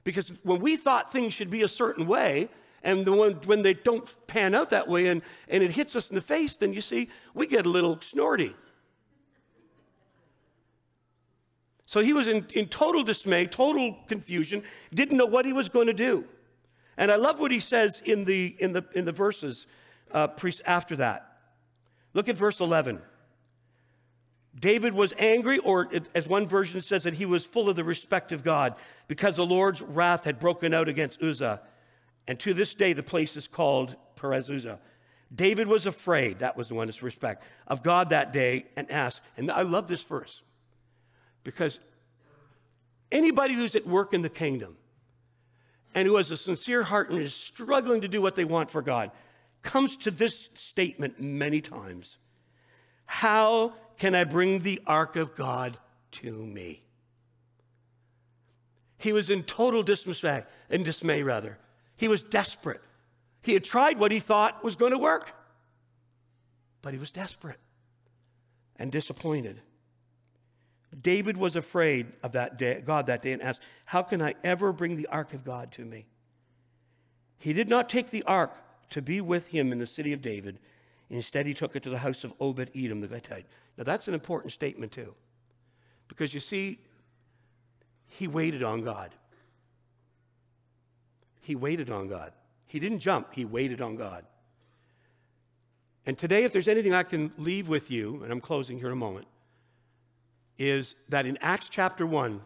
Because 0.04 0.32
when 0.44 0.60
we 0.60 0.78
thought 0.78 1.12
things 1.12 1.34
should 1.34 1.50
be 1.50 1.62
a 1.62 1.68
certain 1.68 2.08
way, 2.08 2.50
and 2.84 3.06
the 3.06 3.14
one, 3.14 3.34
when 3.46 3.62
they 3.62 3.74
don't 3.74 4.14
pan 4.28 4.54
out 4.54 4.72
that 4.72 4.88
way 4.90 5.08
and, 5.08 5.22
and 5.48 5.64
it 5.64 5.72
hits 5.72 5.96
us 5.96 6.10
in 6.10 6.16
the 6.16 6.22
face, 6.22 6.58
then 6.58 6.74
you 6.74 6.82
see, 6.82 7.10
we 7.34 7.48
get 7.48 7.66
a 7.66 7.70
little 7.70 8.00
snorty. 8.02 8.54
So 11.86 12.02
he 12.02 12.12
was 12.12 12.28
in, 12.28 12.46
in 12.54 12.68
total 12.68 13.04
dismay, 13.04 13.46
total 13.46 13.98
confusion, 14.08 14.64
didn't 14.94 15.18
know 15.18 15.26
what 15.26 15.46
he 15.46 15.54
was 15.54 15.70
going 15.70 15.88
to 15.88 15.94
do. 15.94 16.26
And 16.98 17.10
I 17.12 17.16
love 17.16 17.40
what 17.40 17.52
he 17.52 17.60
says 17.60 18.02
in 18.06 18.26
the, 18.26 18.56
in 18.60 18.74
the, 18.74 18.86
in 18.94 19.06
the 19.06 19.12
verses 19.12 19.66
uh, 20.12 20.28
after 20.66 20.98
that. 20.98 21.38
Look 22.14 22.28
at 22.28 22.38
verse 22.38 22.60
11. 22.60 23.02
David 24.60 24.94
was 24.94 25.14
angry, 25.18 25.58
or 25.60 25.90
as 26.14 26.28
one 26.28 26.48
version 26.48 26.82
says 26.82 27.04
that 27.04 27.16
he 27.16 27.26
was 27.26 27.44
full 27.46 27.70
of 27.70 27.76
the 27.76 27.84
respect 27.84 28.32
of 28.32 28.44
God, 28.44 28.76
because 29.08 29.38
the 29.38 29.46
Lord's 29.46 29.82
wrath 29.82 30.26
had 30.26 30.40
broken 30.40 30.74
out 30.74 30.88
against 30.88 31.24
Uzzah 31.24 31.62
and 32.28 32.40
to 32.40 32.54
this 32.54 32.74
day, 32.74 32.94
the 32.94 33.04
place 33.04 33.36
is 33.36 33.48
called 33.48 33.96
Perez 34.16 34.50
Uzzah. 34.50 34.80
David 35.34 35.68
was 35.68 35.86
afraid, 35.86 36.40
that 36.40 36.56
was 36.56 36.70
the 36.70 36.76
one, 36.76 36.88
his 36.88 37.02
respect, 37.02 37.44
of 37.68 37.84
God 37.84 38.10
that 38.12 38.32
day 38.32 38.66
and 38.76 38.90
asked, 38.92 39.22
and 39.36 39.52
I 39.52 39.64
love 39.64 39.88
this 39.88 40.04
verse 40.04 40.44
because 41.44 41.80
anybody 43.12 43.54
who's 43.56 43.76
at 43.76 43.88
work 43.88 44.14
in 44.14 44.22
the 44.22 44.30
kingdom 44.30 44.78
and 45.96 46.08
who 46.08 46.18
has 46.18 46.32
a 46.32 46.38
sincere 46.38 46.84
heart 46.84 47.10
and 47.10 47.20
is 47.20 47.34
struggling 47.34 48.02
to 48.02 48.08
do 48.08 48.22
what 48.22 48.36
they 48.36 48.46
want 48.46 48.70
for 48.70 48.82
God 48.82 49.12
comes 49.64 49.98
to 49.98 50.12
this 50.12 50.50
statement 50.54 51.20
many 51.20 51.62
times 51.62 52.18
How 53.06 53.74
can 53.98 54.16
I 54.16 54.24
bring 54.24 54.60
the 54.60 54.82
ark 54.86 55.16
of 55.16 55.36
God 55.36 55.78
to 56.14 56.32
me? 56.32 56.84
He 58.98 59.12
was 59.12 59.30
in 59.30 59.44
total 59.44 59.84
dismay, 59.84 60.44
in 60.70 60.84
dismay 60.84 61.24
rather. 61.24 61.58
He 61.96 62.08
was 62.08 62.24
desperate. 62.24 62.82
He 63.42 63.54
had 63.54 63.64
tried 63.64 64.00
what 64.00 64.12
he 64.12 64.20
thought 64.20 64.64
was 64.64 64.76
going 64.76 64.92
to 64.92 64.98
work, 64.98 65.34
but 66.82 66.94
he 66.94 67.00
was 67.00 67.12
desperate 67.12 67.60
and 68.78 68.92
disappointed. 68.92 69.62
David 71.02 71.38
was 71.38 71.56
afraid 71.56 72.08
of 72.22 72.34
that 72.34 72.58
day, 72.58 72.82
God 72.86 73.08
that 73.08 73.22
day 73.22 73.34
and 73.34 73.42
asked, 73.42 73.62
How 73.86 74.04
can 74.04 74.22
I 74.22 74.36
ever 74.44 74.72
bring 74.72 74.96
the 74.96 75.08
ark 75.08 75.34
of 75.34 75.44
God 75.44 75.72
to 75.74 75.86
me? 75.86 76.06
He 77.38 77.54
did 77.54 77.68
not 77.68 77.90
take 77.90 78.10
the 78.10 78.24
ark 78.24 78.56
to 78.92 79.02
be 79.02 79.20
with 79.22 79.48
him 79.48 79.72
in 79.72 79.80
the 79.80 79.88
city 79.88 80.14
of 80.14 80.22
David. 80.22 80.60
Instead, 81.10 81.46
he 81.46 81.54
took 81.54 81.76
it 81.76 81.84
to 81.84 81.90
the 81.90 81.98
house 81.98 82.24
of 82.24 82.34
Obed 82.40 82.70
Edom 82.76 83.02
the 83.02 83.08
Gittite. 83.08 83.46
Now, 83.78 83.84
that's 83.84 84.08
an 84.08 84.14
important 84.14 84.54
statement, 84.54 84.92
too. 84.92 85.14
Because 86.08 86.34
you 86.34 86.40
see, 86.40 86.80
he 88.06 88.28
waited 88.28 88.64
on 88.64 88.84
God. 88.84 89.12
He 91.44 91.56
waited 91.56 91.92
on 91.92 92.08
God. 92.08 92.32
He 92.66 92.80
didn't 92.80 93.00
jump, 93.00 93.34
he 93.34 93.46
waited 93.46 93.82
on 93.82 93.96
God. 93.98 94.26
And 96.06 96.18
today, 96.18 96.44
if 96.44 96.52
there's 96.52 96.68
anything 96.68 96.94
I 96.94 97.04
can 97.04 97.32
leave 97.38 97.70
with 97.70 97.92
you, 97.92 98.24
and 98.24 98.32
I'm 98.32 98.42
closing 98.42 98.78
here 98.78 98.88
in 98.88 98.94
a 98.94 98.98
moment, 98.98 99.28
is 100.58 100.96
that 101.10 101.26
in 101.26 101.38
Acts 101.42 101.70
chapter 101.70 102.06
1, 102.06 102.42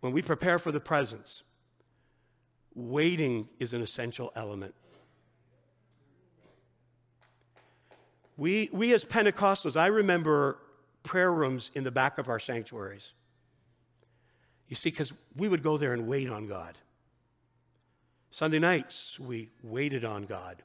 when 0.00 0.12
we 0.12 0.22
prepare 0.22 0.58
for 0.58 0.70
the 0.70 0.80
presence, 0.80 1.42
waiting 2.74 3.48
is 3.58 3.72
an 3.72 3.82
essential 3.82 4.30
element. 4.36 4.74
We, 8.36 8.70
we 8.72 8.94
as 8.94 9.04
Pentecostals, 9.04 9.78
I 9.78 9.86
remember 9.86 10.58
prayer 11.02 11.32
rooms 11.32 11.70
in 11.74 11.84
the 11.84 11.90
back 11.90 12.18
of 12.18 12.28
our 12.28 12.38
sanctuaries. 12.38 13.14
You 14.68 14.76
see, 14.76 14.90
because 14.90 15.12
we 15.36 15.48
would 15.48 15.62
go 15.62 15.78
there 15.78 15.92
and 15.92 16.06
wait 16.06 16.28
on 16.28 16.46
God. 16.46 16.76
Sunday 18.30 18.58
nights, 18.58 19.18
we 19.18 19.50
waited 19.62 20.04
on 20.04 20.24
God. 20.24 20.62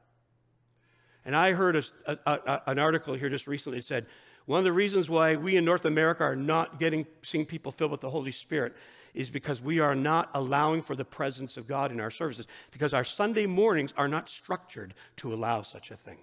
And 1.25 1.35
I 1.35 1.53
heard 1.53 1.77
a, 1.77 1.83
a, 2.05 2.17
a, 2.25 2.61
an 2.67 2.79
article 2.79 3.13
here 3.13 3.29
just 3.29 3.47
recently 3.47 3.79
that 3.79 3.85
said 3.85 4.05
one 4.45 4.59
of 4.59 4.65
the 4.65 4.73
reasons 4.73 5.09
why 5.09 5.35
we 5.35 5.55
in 5.55 5.63
North 5.63 5.85
America 5.85 6.23
are 6.23 6.35
not 6.35 6.79
getting 6.79 7.05
seeing 7.21 7.45
people 7.45 7.71
filled 7.71 7.91
with 7.91 8.01
the 8.01 8.09
Holy 8.09 8.31
Spirit 8.31 8.75
is 9.13 9.29
because 9.29 9.61
we 9.61 9.79
are 9.79 9.95
not 9.95 10.29
allowing 10.33 10.81
for 10.81 10.95
the 10.95 11.05
presence 11.05 11.55
of 11.55 11.67
God 11.67 11.91
in 11.91 12.01
our 12.01 12.11
services 12.11 12.47
because 12.71 12.93
our 12.93 13.05
Sunday 13.05 13.45
mornings 13.45 13.93
are 13.95 14.07
not 14.07 14.27
structured 14.27 14.93
to 15.17 15.33
allow 15.33 15.61
such 15.61 15.91
a 15.91 15.95
thing. 15.95 16.17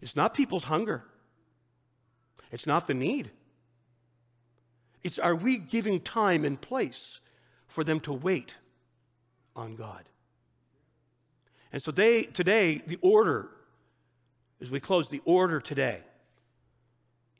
It's 0.00 0.14
not 0.14 0.34
people's 0.34 0.64
hunger. 0.64 1.02
It's 2.52 2.66
not 2.66 2.86
the 2.86 2.94
need. 2.94 3.30
It's 5.02 5.18
are 5.18 5.34
we 5.34 5.58
giving 5.58 5.98
time 6.00 6.44
and 6.44 6.60
place 6.60 7.20
for 7.72 7.82
them 7.82 8.00
to 8.00 8.12
wait 8.12 8.56
on 9.56 9.74
God. 9.74 10.04
And 11.72 11.82
so 11.82 11.90
they, 11.90 12.24
today, 12.24 12.82
the 12.86 12.98
order, 13.00 13.48
as 14.60 14.70
we 14.70 14.78
close, 14.78 15.08
the 15.08 15.22
order 15.24 15.58
today 15.60 16.00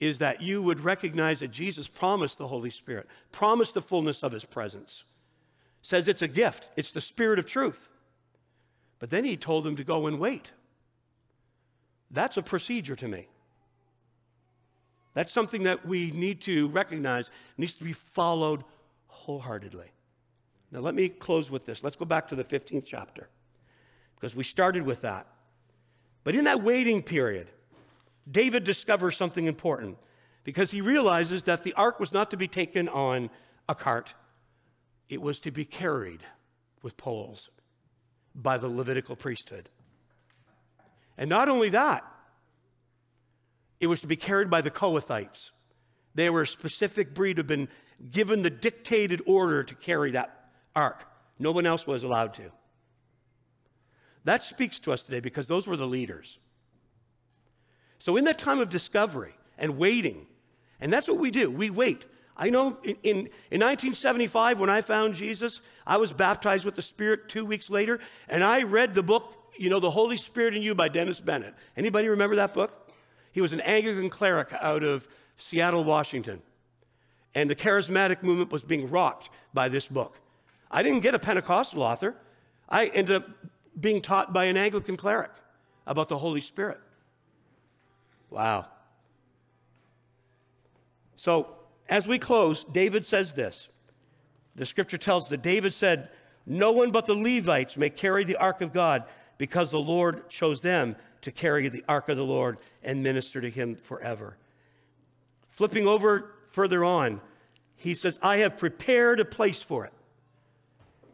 is 0.01 0.19
that 0.19 0.41
you 0.41 0.63
would 0.63 0.81
recognize 0.81 1.41
that 1.41 1.51
Jesus 1.51 1.87
promised 1.87 2.39
the 2.39 2.49
Holy 2.49 2.71
Spirit, 2.71 3.07
promised 3.31 3.75
the 3.75 3.83
fullness 3.83 4.23
of 4.23 4.33
his 4.33 4.45
presence. 4.45 5.05
Says 5.83 6.09
it's 6.09 6.23
a 6.23 6.29
gift, 6.29 6.71
it's 6.77 6.93
the 6.93 7.01
spirit 7.01 7.39
of 7.39 7.47
truth. 7.47 7.91
But 8.99 9.11
then 9.11 9.25
he 9.25 9.37
told 9.37 9.65
them 9.65 9.77
to 9.77 9.85
go 9.85 10.07
and 10.07 10.19
wait. 10.19 10.51
That's 12.11 12.37
a 12.37 12.43
procedure 12.43 12.97
to 12.97 13.09
me. 13.09 13.29
That's 15.15 15.33
something 15.33 15.65
that 15.65 15.87
we 15.87 16.11
need 16.13 16.41
to 16.43 16.69
recognize 16.69 17.31
needs 17.59 17.75
to 17.75 17.85
be 17.85 17.93
followed 17.93 18.65
wholeheartedly. 19.09 19.93
Now, 20.73 20.81
let 20.81 20.95
me 20.95 21.11
close 21.11 21.51
with 21.51 21.67
this. 21.67 21.85
Let's 21.85 21.97
go 21.97 22.07
back 22.07 22.29
to 22.29 22.35
the 22.35 22.45
15th 22.45 22.87
chapter 22.87 23.29
because 24.17 24.35
we 24.35 24.43
started 24.43 24.85
with 24.85 25.03
that. 25.03 25.27
But 26.25 26.35
in 26.35 26.45
that 26.45 26.63
waiting 26.63 27.03
period, 27.03 27.49
David 28.31 28.65
discovers 28.65 29.17
something 29.17 29.47
important 29.47 29.99
because 30.45 30.71
he 30.71 30.81
realizes 30.81 31.43
that 31.45 31.63
the 31.63 31.75
ark 31.75 32.01
was 32.01 32.13
not 32.13 32.31
to 32.31 32.39
be 32.39 32.49
taken 32.49 32.89
on 32.89 33.29
a 33.69 33.75
cart, 33.75 34.15
it 35.11 35.21
was 35.21 35.41
to 35.41 35.51
be 35.51 35.67
carried 35.67 36.21
with 36.83 36.97
poles 36.97 37.51
by 38.35 38.57
the 38.57 38.69
Levitical 38.69 39.15
priesthood. 39.15 39.69
And 41.19 41.29
not 41.29 41.51
only 41.51 41.69
that, 41.69 42.03
it 43.79 43.89
was 43.89 44.01
to 44.01 44.07
be 44.07 44.17
carried 44.17 44.49
by 44.49 44.63
the 44.63 44.71
Kohathites. 44.71 45.51
They 46.15 46.31
were 46.31 46.43
a 46.43 46.47
specific 46.47 47.15
breed 47.15 47.37
who 47.37 47.41
had 47.41 47.47
been 47.47 47.69
given 48.11 48.43
the 48.43 48.51
dictated 48.51 49.21
order 49.27 49.63
to 49.65 49.75
carry 49.75 50.13
that 50.13 50.42
ark. 50.75 51.05
No 51.39 51.53
one 51.53 51.67
else 51.67 51.87
was 51.87 52.03
allowed 52.03 52.35
to. 52.35 52.53
That 54.25 54.43
speaks 54.43 54.79
to 54.81 54.93
us 54.93 55.03
today 55.03 55.21
because 55.21 55.49
those 55.49 55.67
were 55.67 55.77
the 55.77 55.87
leaders. 55.87 56.39
So, 57.99 58.17
in 58.17 58.25
that 58.25 58.39
time 58.39 58.61
of 58.61 58.69
discovery 58.69 59.35
and 59.59 59.79
waiting, 59.79 60.27
and 60.81 60.93
that's 60.93 61.09
what 61.09 61.19
we 61.19 61.31
do, 61.31 61.51
we 61.51 61.71
wait. 61.71 62.05
I 62.37 62.51
know 62.51 62.79
in, 62.83 62.97
in, 63.03 63.17
in, 63.51 63.61
1975, 63.61 64.59
when 64.59 64.71
I 64.71 64.81
found 64.81 65.15
Jesus, 65.15 65.61
I 65.87 65.99
was 65.99 66.13
baptized 66.13 66.65
with 66.65 66.75
the 66.75 66.83
Spirit 66.83 67.29
two 67.29 67.45
weeks 67.45 67.69
later, 67.71 68.01
and 68.29 68.43
I 68.43 68.63
read 68.63 68.95
the 68.95 69.03
book, 69.03 69.37
you 69.57 69.71
know, 69.71 69.81
The 69.81 69.91
Holy 69.91 70.17
Spirit 70.17 70.57
in 70.57 70.63
You 70.63 70.75
by 70.75 70.89
Dennis 70.89 71.21
Bennett. 71.21 71.55
Anybody 71.77 72.09
remember 72.09 72.37
that 72.37 72.55
book? 72.55 72.91
He 73.33 73.41
was 73.41 73.53
an 73.53 73.61
Anglican 73.61 74.11
cleric 74.11 74.53
out 74.61 74.83
of 74.83 75.07
Seattle, 75.37 75.85
Washington. 75.85 76.43
And 77.35 77.49
the 77.49 77.55
charismatic 77.55 78.23
movement 78.23 78.51
was 78.51 78.63
being 78.63 78.91
rocked 78.91 79.31
by 79.55 79.69
this 79.69 79.87
book. 79.87 80.19
I 80.73 80.83
didn't 80.83 81.01
get 81.01 81.15
a 81.15 81.19
Pentecostal 81.19 81.83
author. 81.83 82.17
I 82.69 82.87
ended 82.87 83.17
up 83.17 83.29
being 83.79 84.01
taught 84.01 84.33
by 84.33 84.47
an 84.47 84.57
Anglican 84.57 84.97
cleric 84.97 85.31
about 85.87 86.09
the 86.09 86.19
Holy 86.19 86.41
Spirit. 86.41 86.81
Wow. 88.31 88.67
So, 91.17 91.49
as 91.89 92.09
we 92.09 92.19
close, 92.19 92.65
David 92.65 93.05
says 93.05 93.35
this. 93.35 93.69
The 94.55 94.67
scripture 94.67 94.99
tells 94.99 95.29
that 95.29 95.43
David 95.43 95.73
said, 95.73 96.09
No 96.47 96.73
one 96.73 96.91
but 96.91 97.07
the 97.07 97.15
Levites 97.15 97.77
may 97.77 97.91
carry 97.91 98.25
the 98.25 98.37
ark 98.37 98.61
of 98.61 98.73
God 98.73 99.05
because 99.39 99.71
the 99.71 99.81
Lord 99.81 100.29
chose 100.29 100.61
them 100.61 100.97
to 101.23 101.31
carry 101.31 101.69
the 101.69 101.85
ark 101.89 102.09
of 102.09 102.17
the 102.17 102.25
Lord 102.25 102.59
and 102.83 103.03
minister 103.03 103.41
to 103.41 103.51
him 103.51 103.77
forever. 103.77 104.37
Flipping 105.49 105.87
over 105.87 106.35
further 106.51 106.85
on, 106.85 107.21
he 107.77 107.95
says, 107.95 108.19
I 108.23 108.39
have 108.39 108.59
prepared 108.59 109.21
a 109.21 109.25
place 109.25 109.63
for 109.63 109.85
it. 109.85 109.93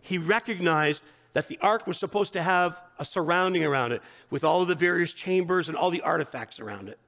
He 0.00 0.18
recognized 0.18 1.02
that 1.32 1.48
the 1.48 1.58
ark 1.60 1.86
was 1.86 1.98
supposed 1.98 2.32
to 2.32 2.42
have 2.42 2.80
a 2.98 3.04
surrounding 3.04 3.64
around 3.64 3.92
it 3.92 4.02
with 4.30 4.44
all 4.44 4.62
of 4.62 4.68
the 4.68 4.74
various 4.74 5.12
chambers 5.12 5.68
and 5.68 5.76
all 5.76 5.90
the 5.90 6.02
artifacts 6.02 6.58
around 6.58 6.88
it. 6.88 6.98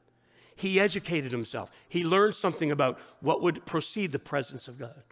He 0.57 0.79
educated 0.79 1.33
himself. 1.33 1.71
He 1.89 2.05
learned 2.05 2.35
something 2.35 2.71
about 2.71 2.99
what 3.21 3.43
would 3.43 3.65
precede 3.65 4.13
the 4.13 4.19
presence 4.19 4.69
of 4.69 4.79
God. 4.79 5.03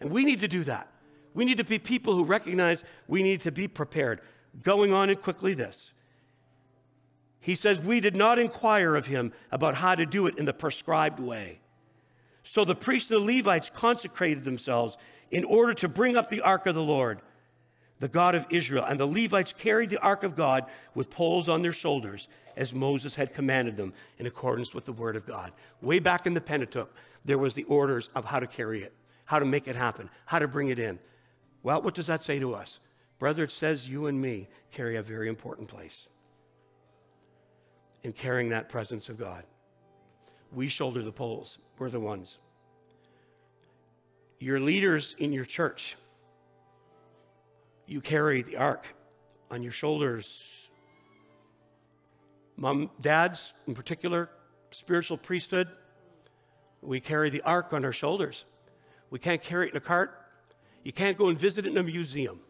And 0.00 0.10
we 0.10 0.24
need 0.24 0.40
to 0.40 0.48
do 0.48 0.64
that. 0.64 0.88
We 1.34 1.44
need 1.44 1.58
to 1.58 1.64
be 1.64 1.78
people 1.78 2.14
who 2.14 2.24
recognize 2.24 2.84
we 3.06 3.22
need 3.22 3.42
to 3.42 3.52
be 3.52 3.68
prepared. 3.68 4.22
Going 4.62 4.94
on 4.94 5.10
and 5.10 5.20
quickly 5.20 5.52
this. 5.52 5.92
He 7.38 7.54
says, 7.54 7.78
We 7.78 8.00
did 8.00 8.16
not 8.16 8.38
inquire 8.38 8.96
of 8.96 9.06
him 9.06 9.32
about 9.52 9.74
how 9.74 9.94
to 9.94 10.06
do 10.06 10.26
it 10.26 10.38
in 10.38 10.46
the 10.46 10.54
prescribed 10.54 11.20
way. 11.20 11.60
So 12.42 12.64
the 12.64 12.74
priests 12.74 13.10
and 13.10 13.20
the 13.20 13.36
Levites 13.36 13.70
consecrated 13.70 14.44
themselves 14.44 14.96
in 15.30 15.44
order 15.44 15.74
to 15.74 15.88
bring 15.88 16.16
up 16.16 16.28
the 16.28 16.40
ark 16.40 16.66
of 16.66 16.74
the 16.74 16.82
Lord, 16.82 17.20
the 17.98 18.08
God 18.08 18.34
of 18.34 18.46
Israel. 18.50 18.84
And 18.84 19.00
the 19.00 19.06
Levites 19.06 19.52
carried 19.52 19.90
the 19.90 20.00
ark 20.00 20.22
of 20.22 20.36
God 20.36 20.66
with 20.94 21.10
poles 21.10 21.48
on 21.48 21.62
their 21.62 21.72
shoulders, 21.72 22.28
as 22.56 22.74
Moses 22.74 23.14
had 23.14 23.34
commanded 23.34 23.76
them 23.76 23.92
in 24.18 24.26
accordance 24.26 24.74
with 24.74 24.84
the 24.84 24.92
word 24.92 25.16
of 25.16 25.26
God. 25.26 25.52
Way 25.80 25.98
back 25.98 26.26
in 26.26 26.34
the 26.34 26.40
Pentateuch, 26.40 26.92
there 27.24 27.38
was 27.38 27.54
the 27.54 27.64
orders 27.64 28.08
of 28.14 28.24
how 28.24 28.38
to 28.38 28.46
carry 28.46 28.82
it, 28.82 28.94
how 29.24 29.38
to 29.38 29.44
make 29.44 29.68
it 29.68 29.76
happen, 29.76 30.08
how 30.24 30.38
to 30.38 30.48
bring 30.48 30.68
it 30.68 30.78
in. 30.78 30.98
Well, 31.62 31.82
what 31.82 31.94
does 31.94 32.06
that 32.06 32.22
say 32.22 32.38
to 32.38 32.54
us? 32.54 32.80
Brother, 33.18 33.44
it 33.44 33.50
says 33.50 33.88
you 33.88 34.06
and 34.06 34.20
me 34.20 34.48
carry 34.70 34.96
a 34.96 35.02
very 35.02 35.28
important 35.28 35.68
place 35.68 36.08
in 38.02 38.12
carrying 38.12 38.50
that 38.50 38.68
presence 38.68 39.08
of 39.08 39.18
God. 39.18 39.42
We 40.52 40.68
shoulder 40.68 41.02
the 41.02 41.12
poles, 41.12 41.58
we're 41.78 41.90
the 41.90 42.00
ones. 42.00 42.38
Your 44.38 44.60
leaders 44.60 45.16
in 45.18 45.32
your 45.32 45.44
church, 45.44 45.96
you 47.86 48.00
carry 48.00 48.42
the 48.42 48.56
ark 48.56 48.86
on 49.50 49.62
your 49.62 49.72
shoulders. 49.72 50.70
Mom, 52.56 52.90
dads, 53.00 53.54
in 53.66 53.74
particular, 53.74 54.30
spiritual 54.70 55.16
priesthood, 55.16 55.68
we 56.82 57.00
carry 57.00 57.30
the 57.30 57.42
ark 57.42 57.72
on 57.72 57.84
our 57.84 57.92
shoulders. 57.92 58.44
We 59.10 59.18
can't 59.18 59.42
carry 59.42 59.66
it 59.68 59.70
in 59.70 59.76
a 59.76 59.80
cart. 59.80 60.22
You 60.84 60.92
can't 60.92 61.16
go 61.16 61.28
and 61.28 61.38
visit 61.38 61.66
it 61.66 61.72
in 61.72 61.78
a 61.78 61.82
museum. 61.82 62.40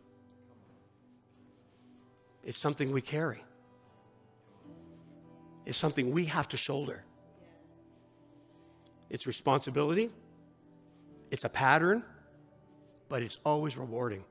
It's 2.44 2.58
something 2.58 2.92
we 2.92 3.00
carry. 3.00 3.42
It's 5.64 5.78
something 5.78 6.12
we 6.12 6.26
have 6.26 6.48
to 6.50 6.56
shoulder. 6.56 7.02
It's 9.10 9.26
responsibility, 9.26 10.10
it's 11.30 11.44
a 11.44 11.48
pattern, 11.48 12.02
but 13.08 13.22
it's 13.22 13.38
always 13.44 13.76
rewarding 13.76 14.24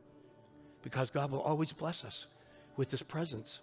because 0.82 1.10
God 1.10 1.32
will 1.32 1.42
always 1.42 1.74
bless 1.74 2.06
us 2.06 2.28
with 2.78 2.92
His 2.92 3.02
presence. 3.02 3.62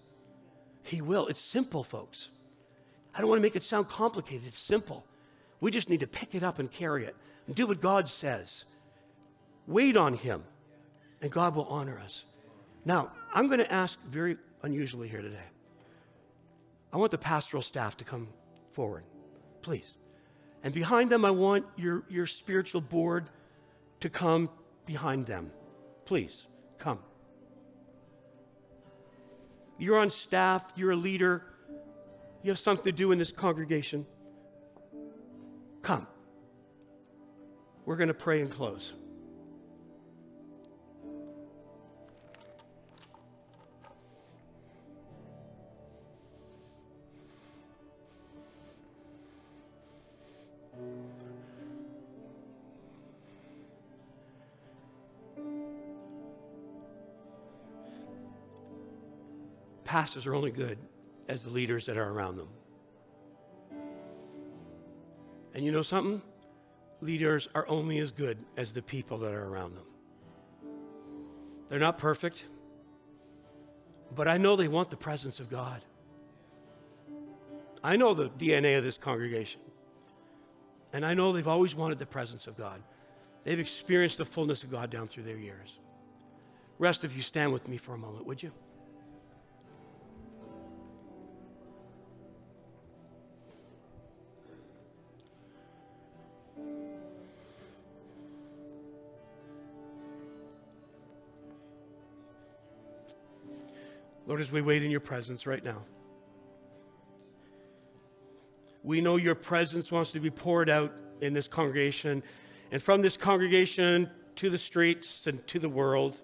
He 0.83 1.01
will. 1.01 1.29
It's 1.29 1.41
simple, 1.41 1.85
folks. 1.85 2.31
I 3.15 3.21
don't 3.21 3.29
want 3.29 3.39
to 3.39 3.43
make 3.43 3.57
it 3.57 3.63
sound 3.63 3.89
complicated. 3.89 4.49
It's 4.49 4.59
simple. 4.59 5.05
We 5.61 5.71
just 5.71 5.89
need 5.89 6.01
to 6.01 6.07
pick 6.07 6.35
it 6.35 6.43
up 6.43 6.59
and 6.59 6.71
carry 6.71 7.05
it 7.05 7.15
and 7.47 7.55
do 7.55 7.67
what 7.67 7.81
God 7.81 8.09
says. 8.09 8.65
Wait 9.67 9.97
on 9.97 10.15
Him, 10.15 10.43
and 11.21 11.31
God 11.31 11.55
will 11.55 11.67
honor 11.67 11.99
us. 11.99 12.25
Now, 12.85 13.13
I'm 13.33 13.47
going 13.47 13.61
to 13.61 13.73
ask 13.73 13.99
very 14.09 14.37
unusually 14.63 15.09
here 15.09 15.23
today. 15.23 15.39
I 16.93 16.97
want 16.97 17.13
the 17.13 17.19
pastoral 17.19 17.63
staff 17.63 17.97
to 17.99 18.05
come 18.05 18.29
forward, 18.73 19.05
please. 19.63 19.97
And 20.63 20.73
behind 20.73 21.11
them, 21.11 21.25
I 21.25 21.31
want 21.31 21.67
your, 21.77 22.05
your 22.09 22.27
spiritual 22.27 22.81
board 22.81 23.29
to 24.01 24.09
come 24.09 24.49
behind 24.87 25.27
them. 25.27 25.51
Please, 26.05 26.47
come. 26.79 26.99
You're 29.79 29.99
on 29.99 30.11
staff, 30.11 30.65
you're 30.77 30.93
a 30.93 30.97
leader, 30.97 31.45
you 32.43 32.51
have 32.51 32.59
something 32.59 32.85
to 32.85 32.93
do 32.93 33.13
in 33.13 33.19
this 33.19 33.33
congregation. 33.33 34.07
Come. 35.83 36.07
We're 37.85 37.97
going 37.97 38.09
to 38.09 38.15
pray 38.15 38.41
and 38.41 38.51
close. 38.51 38.93
Pastors 59.93 60.27
are 60.27 60.35
only 60.35 60.51
good 60.51 60.79
as 61.29 61.45
the 61.45 61.51
leaders 61.51 61.85
that 61.85 61.99
are 61.99 62.09
around 62.09 62.37
them. 62.37 62.49
And 65.53 65.63
you 65.63 65.71
know 65.71 65.83
something? 65.83 66.23
Leaders 67.03 67.47
are 67.55 67.69
only 67.69 67.99
as 67.99 68.11
good 68.11 68.39
as 68.57 68.73
the 68.73 68.81
people 68.81 69.19
that 69.19 69.35
are 69.35 69.47
around 69.47 69.77
them. 69.77 69.85
They're 71.69 71.79
not 71.79 71.99
perfect, 71.99 72.47
but 74.15 74.29
I 74.29 74.39
know 74.39 74.57
they 74.57 74.67
want 74.67 74.89
the 74.89 74.97
presence 74.97 75.41
of 75.41 75.51
God. 75.51 75.85
I 77.85 77.97
know 77.97 78.15
the 78.15 78.31
DNA 78.31 78.79
of 78.79 78.85
this 78.85 78.97
congregation. 78.97 79.61
And 80.95 81.05
I 81.05 81.13
know 81.13 81.33
they've 81.33 81.47
always 81.47 81.75
wanted 81.75 81.99
the 81.99 82.07
presence 82.07 82.47
of 82.47 82.57
God. 82.57 82.83
They've 83.45 83.61
experienced 83.61 84.17
the 84.17 84.25
fullness 84.25 84.63
of 84.63 84.71
God 84.71 84.89
down 84.89 85.07
through 85.07 85.25
their 85.25 85.37
years. 85.37 85.81
Rest 86.79 87.05
of 87.05 87.15
you 87.15 87.21
stand 87.21 87.53
with 87.53 87.69
me 87.69 87.77
for 87.77 87.93
a 87.93 87.99
moment, 87.99 88.25
would 88.25 88.43
you? 88.43 88.53
As 104.43 104.51
we 104.51 104.61
wait 104.61 104.83
in 104.83 104.91
your 104.91 104.99
presence 104.99 105.47
right 105.47 105.65
now, 105.65 105.85
we 108.83 109.01
know 109.01 109.15
your 109.15 109.37
presence 109.37 109.93
wants 109.93 110.11
to 110.11 110.19
be 110.19 110.31
poured 110.31 110.69
out 110.69 110.93
in 111.21 111.33
this 111.33 111.47
congregation 111.47 112.25
and 112.73 112.83
from 112.83 113.03
this 113.03 113.17
congregation 113.17 114.11
to 114.35 114.51
the 114.51 114.59
streets 114.59 115.29
and 115.29 115.47
to 115.47 115.61
the 115.61 115.69
world. 115.69 116.23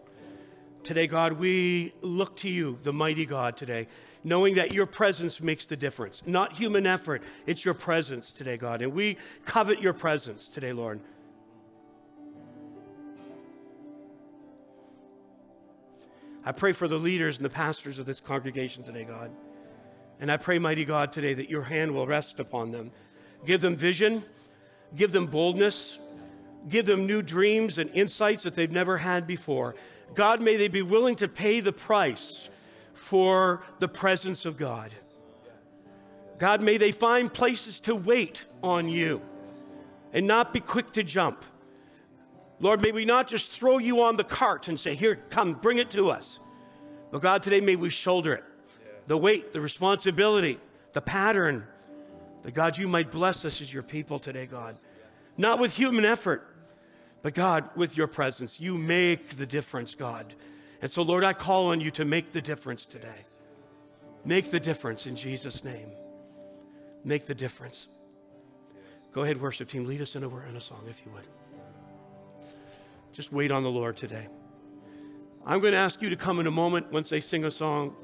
Today, 0.83 1.07
God, 1.07 1.35
we 1.35 1.94
look 2.00 2.35
to 2.38 2.48
you, 2.48 2.76
the 2.83 2.92
mighty 2.92 3.24
God, 3.24 3.57
today, 3.57 3.87
knowing 4.24 4.57
that 4.57 4.72
your 4.72 4.87
presence 4.87 5.40
makes 5.40 5.66
the 5.66 5.76
difference. 5.76 6.24
Not 6.26 6.57
human 6.57 6.87
effort, 6.87 7.22
it's 7.46 7.64
your 7.64 7.74
presence 7.74 8.33
today, 8.33 8.57
God. 8.57 8.83
And 8.83 8.94
we 8.94 9.16
covet 9.44 9.81
your 9.81 9.92
presence 9.92 10.48
today, 10.48 10.72
Lord. 10.72 10.98
I 16.48 16.52
pray 16.52 16.72
for 16.72 16.88
the 16.88 16.96
leaders 16.96 17.37
and 17.37 17.44
the 17.44 17.50
pastors 17.50 17.98
of 17.98 18.06
this 18.06 18.20
congregation 18.20 18.82
today, 18.82 19.04
God. 19.04 19.30
And 20.18 20.32
I 20.32 20.38
pray, 20.38 20.58
mighty 20.58 20.87
God, 20.87 21.12
today 21.12 21.34
that 21.34 21.50
your 21.50 21.61
hand 21.61 21.92
will 21.92 22.06
rest 22.06 22.40
upon 22.40 22.70
them. 22.70 22.90
Give 23.44 23.61
them 23.61 23.76
vision, 23.76 24.24
give 24.96 25.12
them 25.12 25.26
boldness, 25.26 25.98
give 26.70 26.87
them 26.87 27.06
new 27.06 27.20
dreams 27.20 27.76
and 27.76 27.90
insights 27.90 28.44
that 28.44 28.54
they've 28.54 28.72
never 28.72 28.96
had 28.96 29.26
before. 29.26 29.74
God, 30.14 30.40
may 30.40 30.56
they 30.56 30.68
be 30.68 30.80
willing 30.80 31.16
to 31.16 31.28
pay 31.28 31.61
the 31.61 31.70
price 31.70 32.48
for 32.94 33.62
the 33.78 33.88
presence 33.88 34.46
of 34.46 34.56
God. 34.56 34.90
God, 36.38 36.62
may 36.62 36.78
they 36.78 36.92
find 36.92 37.30
places 37.30 37.78
to 37.80 37.94
wait 37.94 38.46
on 38.62 38.88
you 38.88 39.20
and 40.14 40.26
not 40.26 40.54
be 40.54 40.61
quick 40.61 40.92
to 40.92 41.02
jump. 41.02 41.44
Lord, 42.61 42.83
may 42.83 42.92
we 42.92 43.05
not 43.05 43.29
just 43.29 43.51
throw 43.53 43.79
you 43.79 44.03
on 44.03 44.16
the 44.16 44.25
cart 44.25 44.68
and 44.68 44.79
say, 44.79 44.94
Here, 44.94 45.16
come, 45.31 45.55
bring 45.55 45.79
it 45.79 45.90
to 45.92 46.11
us. 46.11 46.38
But 47.11 47.23
God, 47.23 47.42
today 47.42 47.61
may 47.61 47.77
we 47.77 47.90
shoulder 47.90 48.35
it 48.35 48.44
the 49.07 49.16
weight, 49.16 49.53
the 49.53 49.61
responsibility, 49.61 50.59
the 50.92 51.01
pattern. 51.01 51.66
That 52.42 52.53
God, 52.53 52.79
you 52.79 52.87
might 52.87 53.11
bless 53.11 53.44
us 53.44 53.61
as 53.61 53.73
your 53.73 53.83
people 53.83 54.18
today, 54.18 54.47
God. 54.47 54.77
Not 55.37 55.59
with 55.59 55.75
human 55.75 56.05
effort, 56.05 56.47
but 57.23 57.35
God, 57.35 57.68
with 57.75 57.97
your 57.97 58.07
presence. 58.07 58.61
You 58.61 58.79
make 58.79 59.31
the 59.31 59.47
difference, 59.47 59.94
God. 59.94 60.35
And 60.81 60.90
so, 60.90 61.03
Lord, 61.03 61.25
I 61.25 61.33
call 61.33 61.68
on 61.68 61.81
you 61.81 61.90
to 61.92 62.05
make 62.05 62.33
the 62.33 62.40
difference 62.40 62.87
today. 62.87 63.25
Make 64.25 64.51
the 64.51 64.61
difference 64.61 65.07
in 65.07 65.16
Jesus' 65.16 65.64
name. 65.64 65.90
Make 67.05 67.27
the 67.27 67.35
difference. 67.35 67.88
Go 69.12 69.23
ahead, 69.23 69.40
worship 69.40 69.68
team. 69.68 69.87
Lead 69.87 70.03
us 70.03 70.14
in 70.14 70.23
a, 70.23 70.37
in 70.49 70.57
a 70.57 70.61
song, 70.61 70.85
if 70.88 71.05
you 71.05 71.11
would. 71.12 71.27
Just 73.12 73.33
wait 73.33 73.51
on 73.51 73.62
the 73.62 73.71
Lord 73.71 73.97
today. 73.97 74.29
I'm 75.47 75.61
going 75.61 75.73
to 75.73 75.79
ask 75.79 76.03
you 76.03 76.11
to 76.11 76.16
come 76.16 76.40
in 76.40 76.47
a 76.47 76.51
moment 76.51 76.92
once 76.92 77.09
they 77.09 77.21
sing 77.21 77.44
a 77.44 77.51
song 77.51 77.97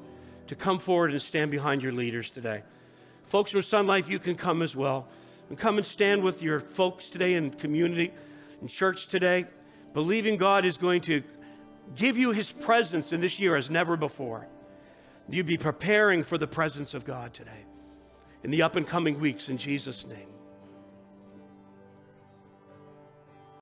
to 0.47 0.55
come 0.55 0.79
forward 0.79 1.11
and 1.11 1.21
stand 1.21 1.51
behind 1.51 1.83
your 1.83 1.91
leaders 1.91 2.31
today. 2.31 2.63
Folks 3.23 3.51
from 3.51 3.61
Sun 3.61 3.87
Life, 3.87 4.09
you 4.09 4.19
can 4.19 4.35
come 4.35 4.61
as 4.61 4.75
well. 4.75 5.07
And 5.49 5.57
come 5.57 5.77
and 5.77 5.85
stand 5.85 6.23
with 6.23 6.41
your 6.41 6.59
folks 6.59 7.09
today 7.09 7.35
in 7.35 7.51
community, 7.51 8.11
in 8.61 8.67
church 8.67 9.07
today, 9.07 9.45
believing 9.93 10.37
God 10.37 10.65
is 10.65 10.77
going 10.77 11.01
to 11.01 11.21
give 11.95 12.17
you 12.17 12.31
his 12.31 12.51
presence 12.51 13.13
in 13.13 13.21
this 13.21 13.39
year 13.39 13.55
as 13.55 13.69
never 13.69 13.95
before. 13.95 14.47
You'd 15.29 15.45
be 15.45 15.57
preparing 15.57 16.23
for 16.23 16.37
the 16.37 16.47
presence 16.47 16.93
of 16.93 17.05
God 17.05 17.33
today 17.33 17.65
in 18.43 18.51
the 18.51 18.61
up 18.61 18.75
and 18.75 18.87
coming 18.87 19.19
weeks 19.19 19.49
in 19.49 19.57
Jesus' 19.57 20.05
name. 20.05 20.34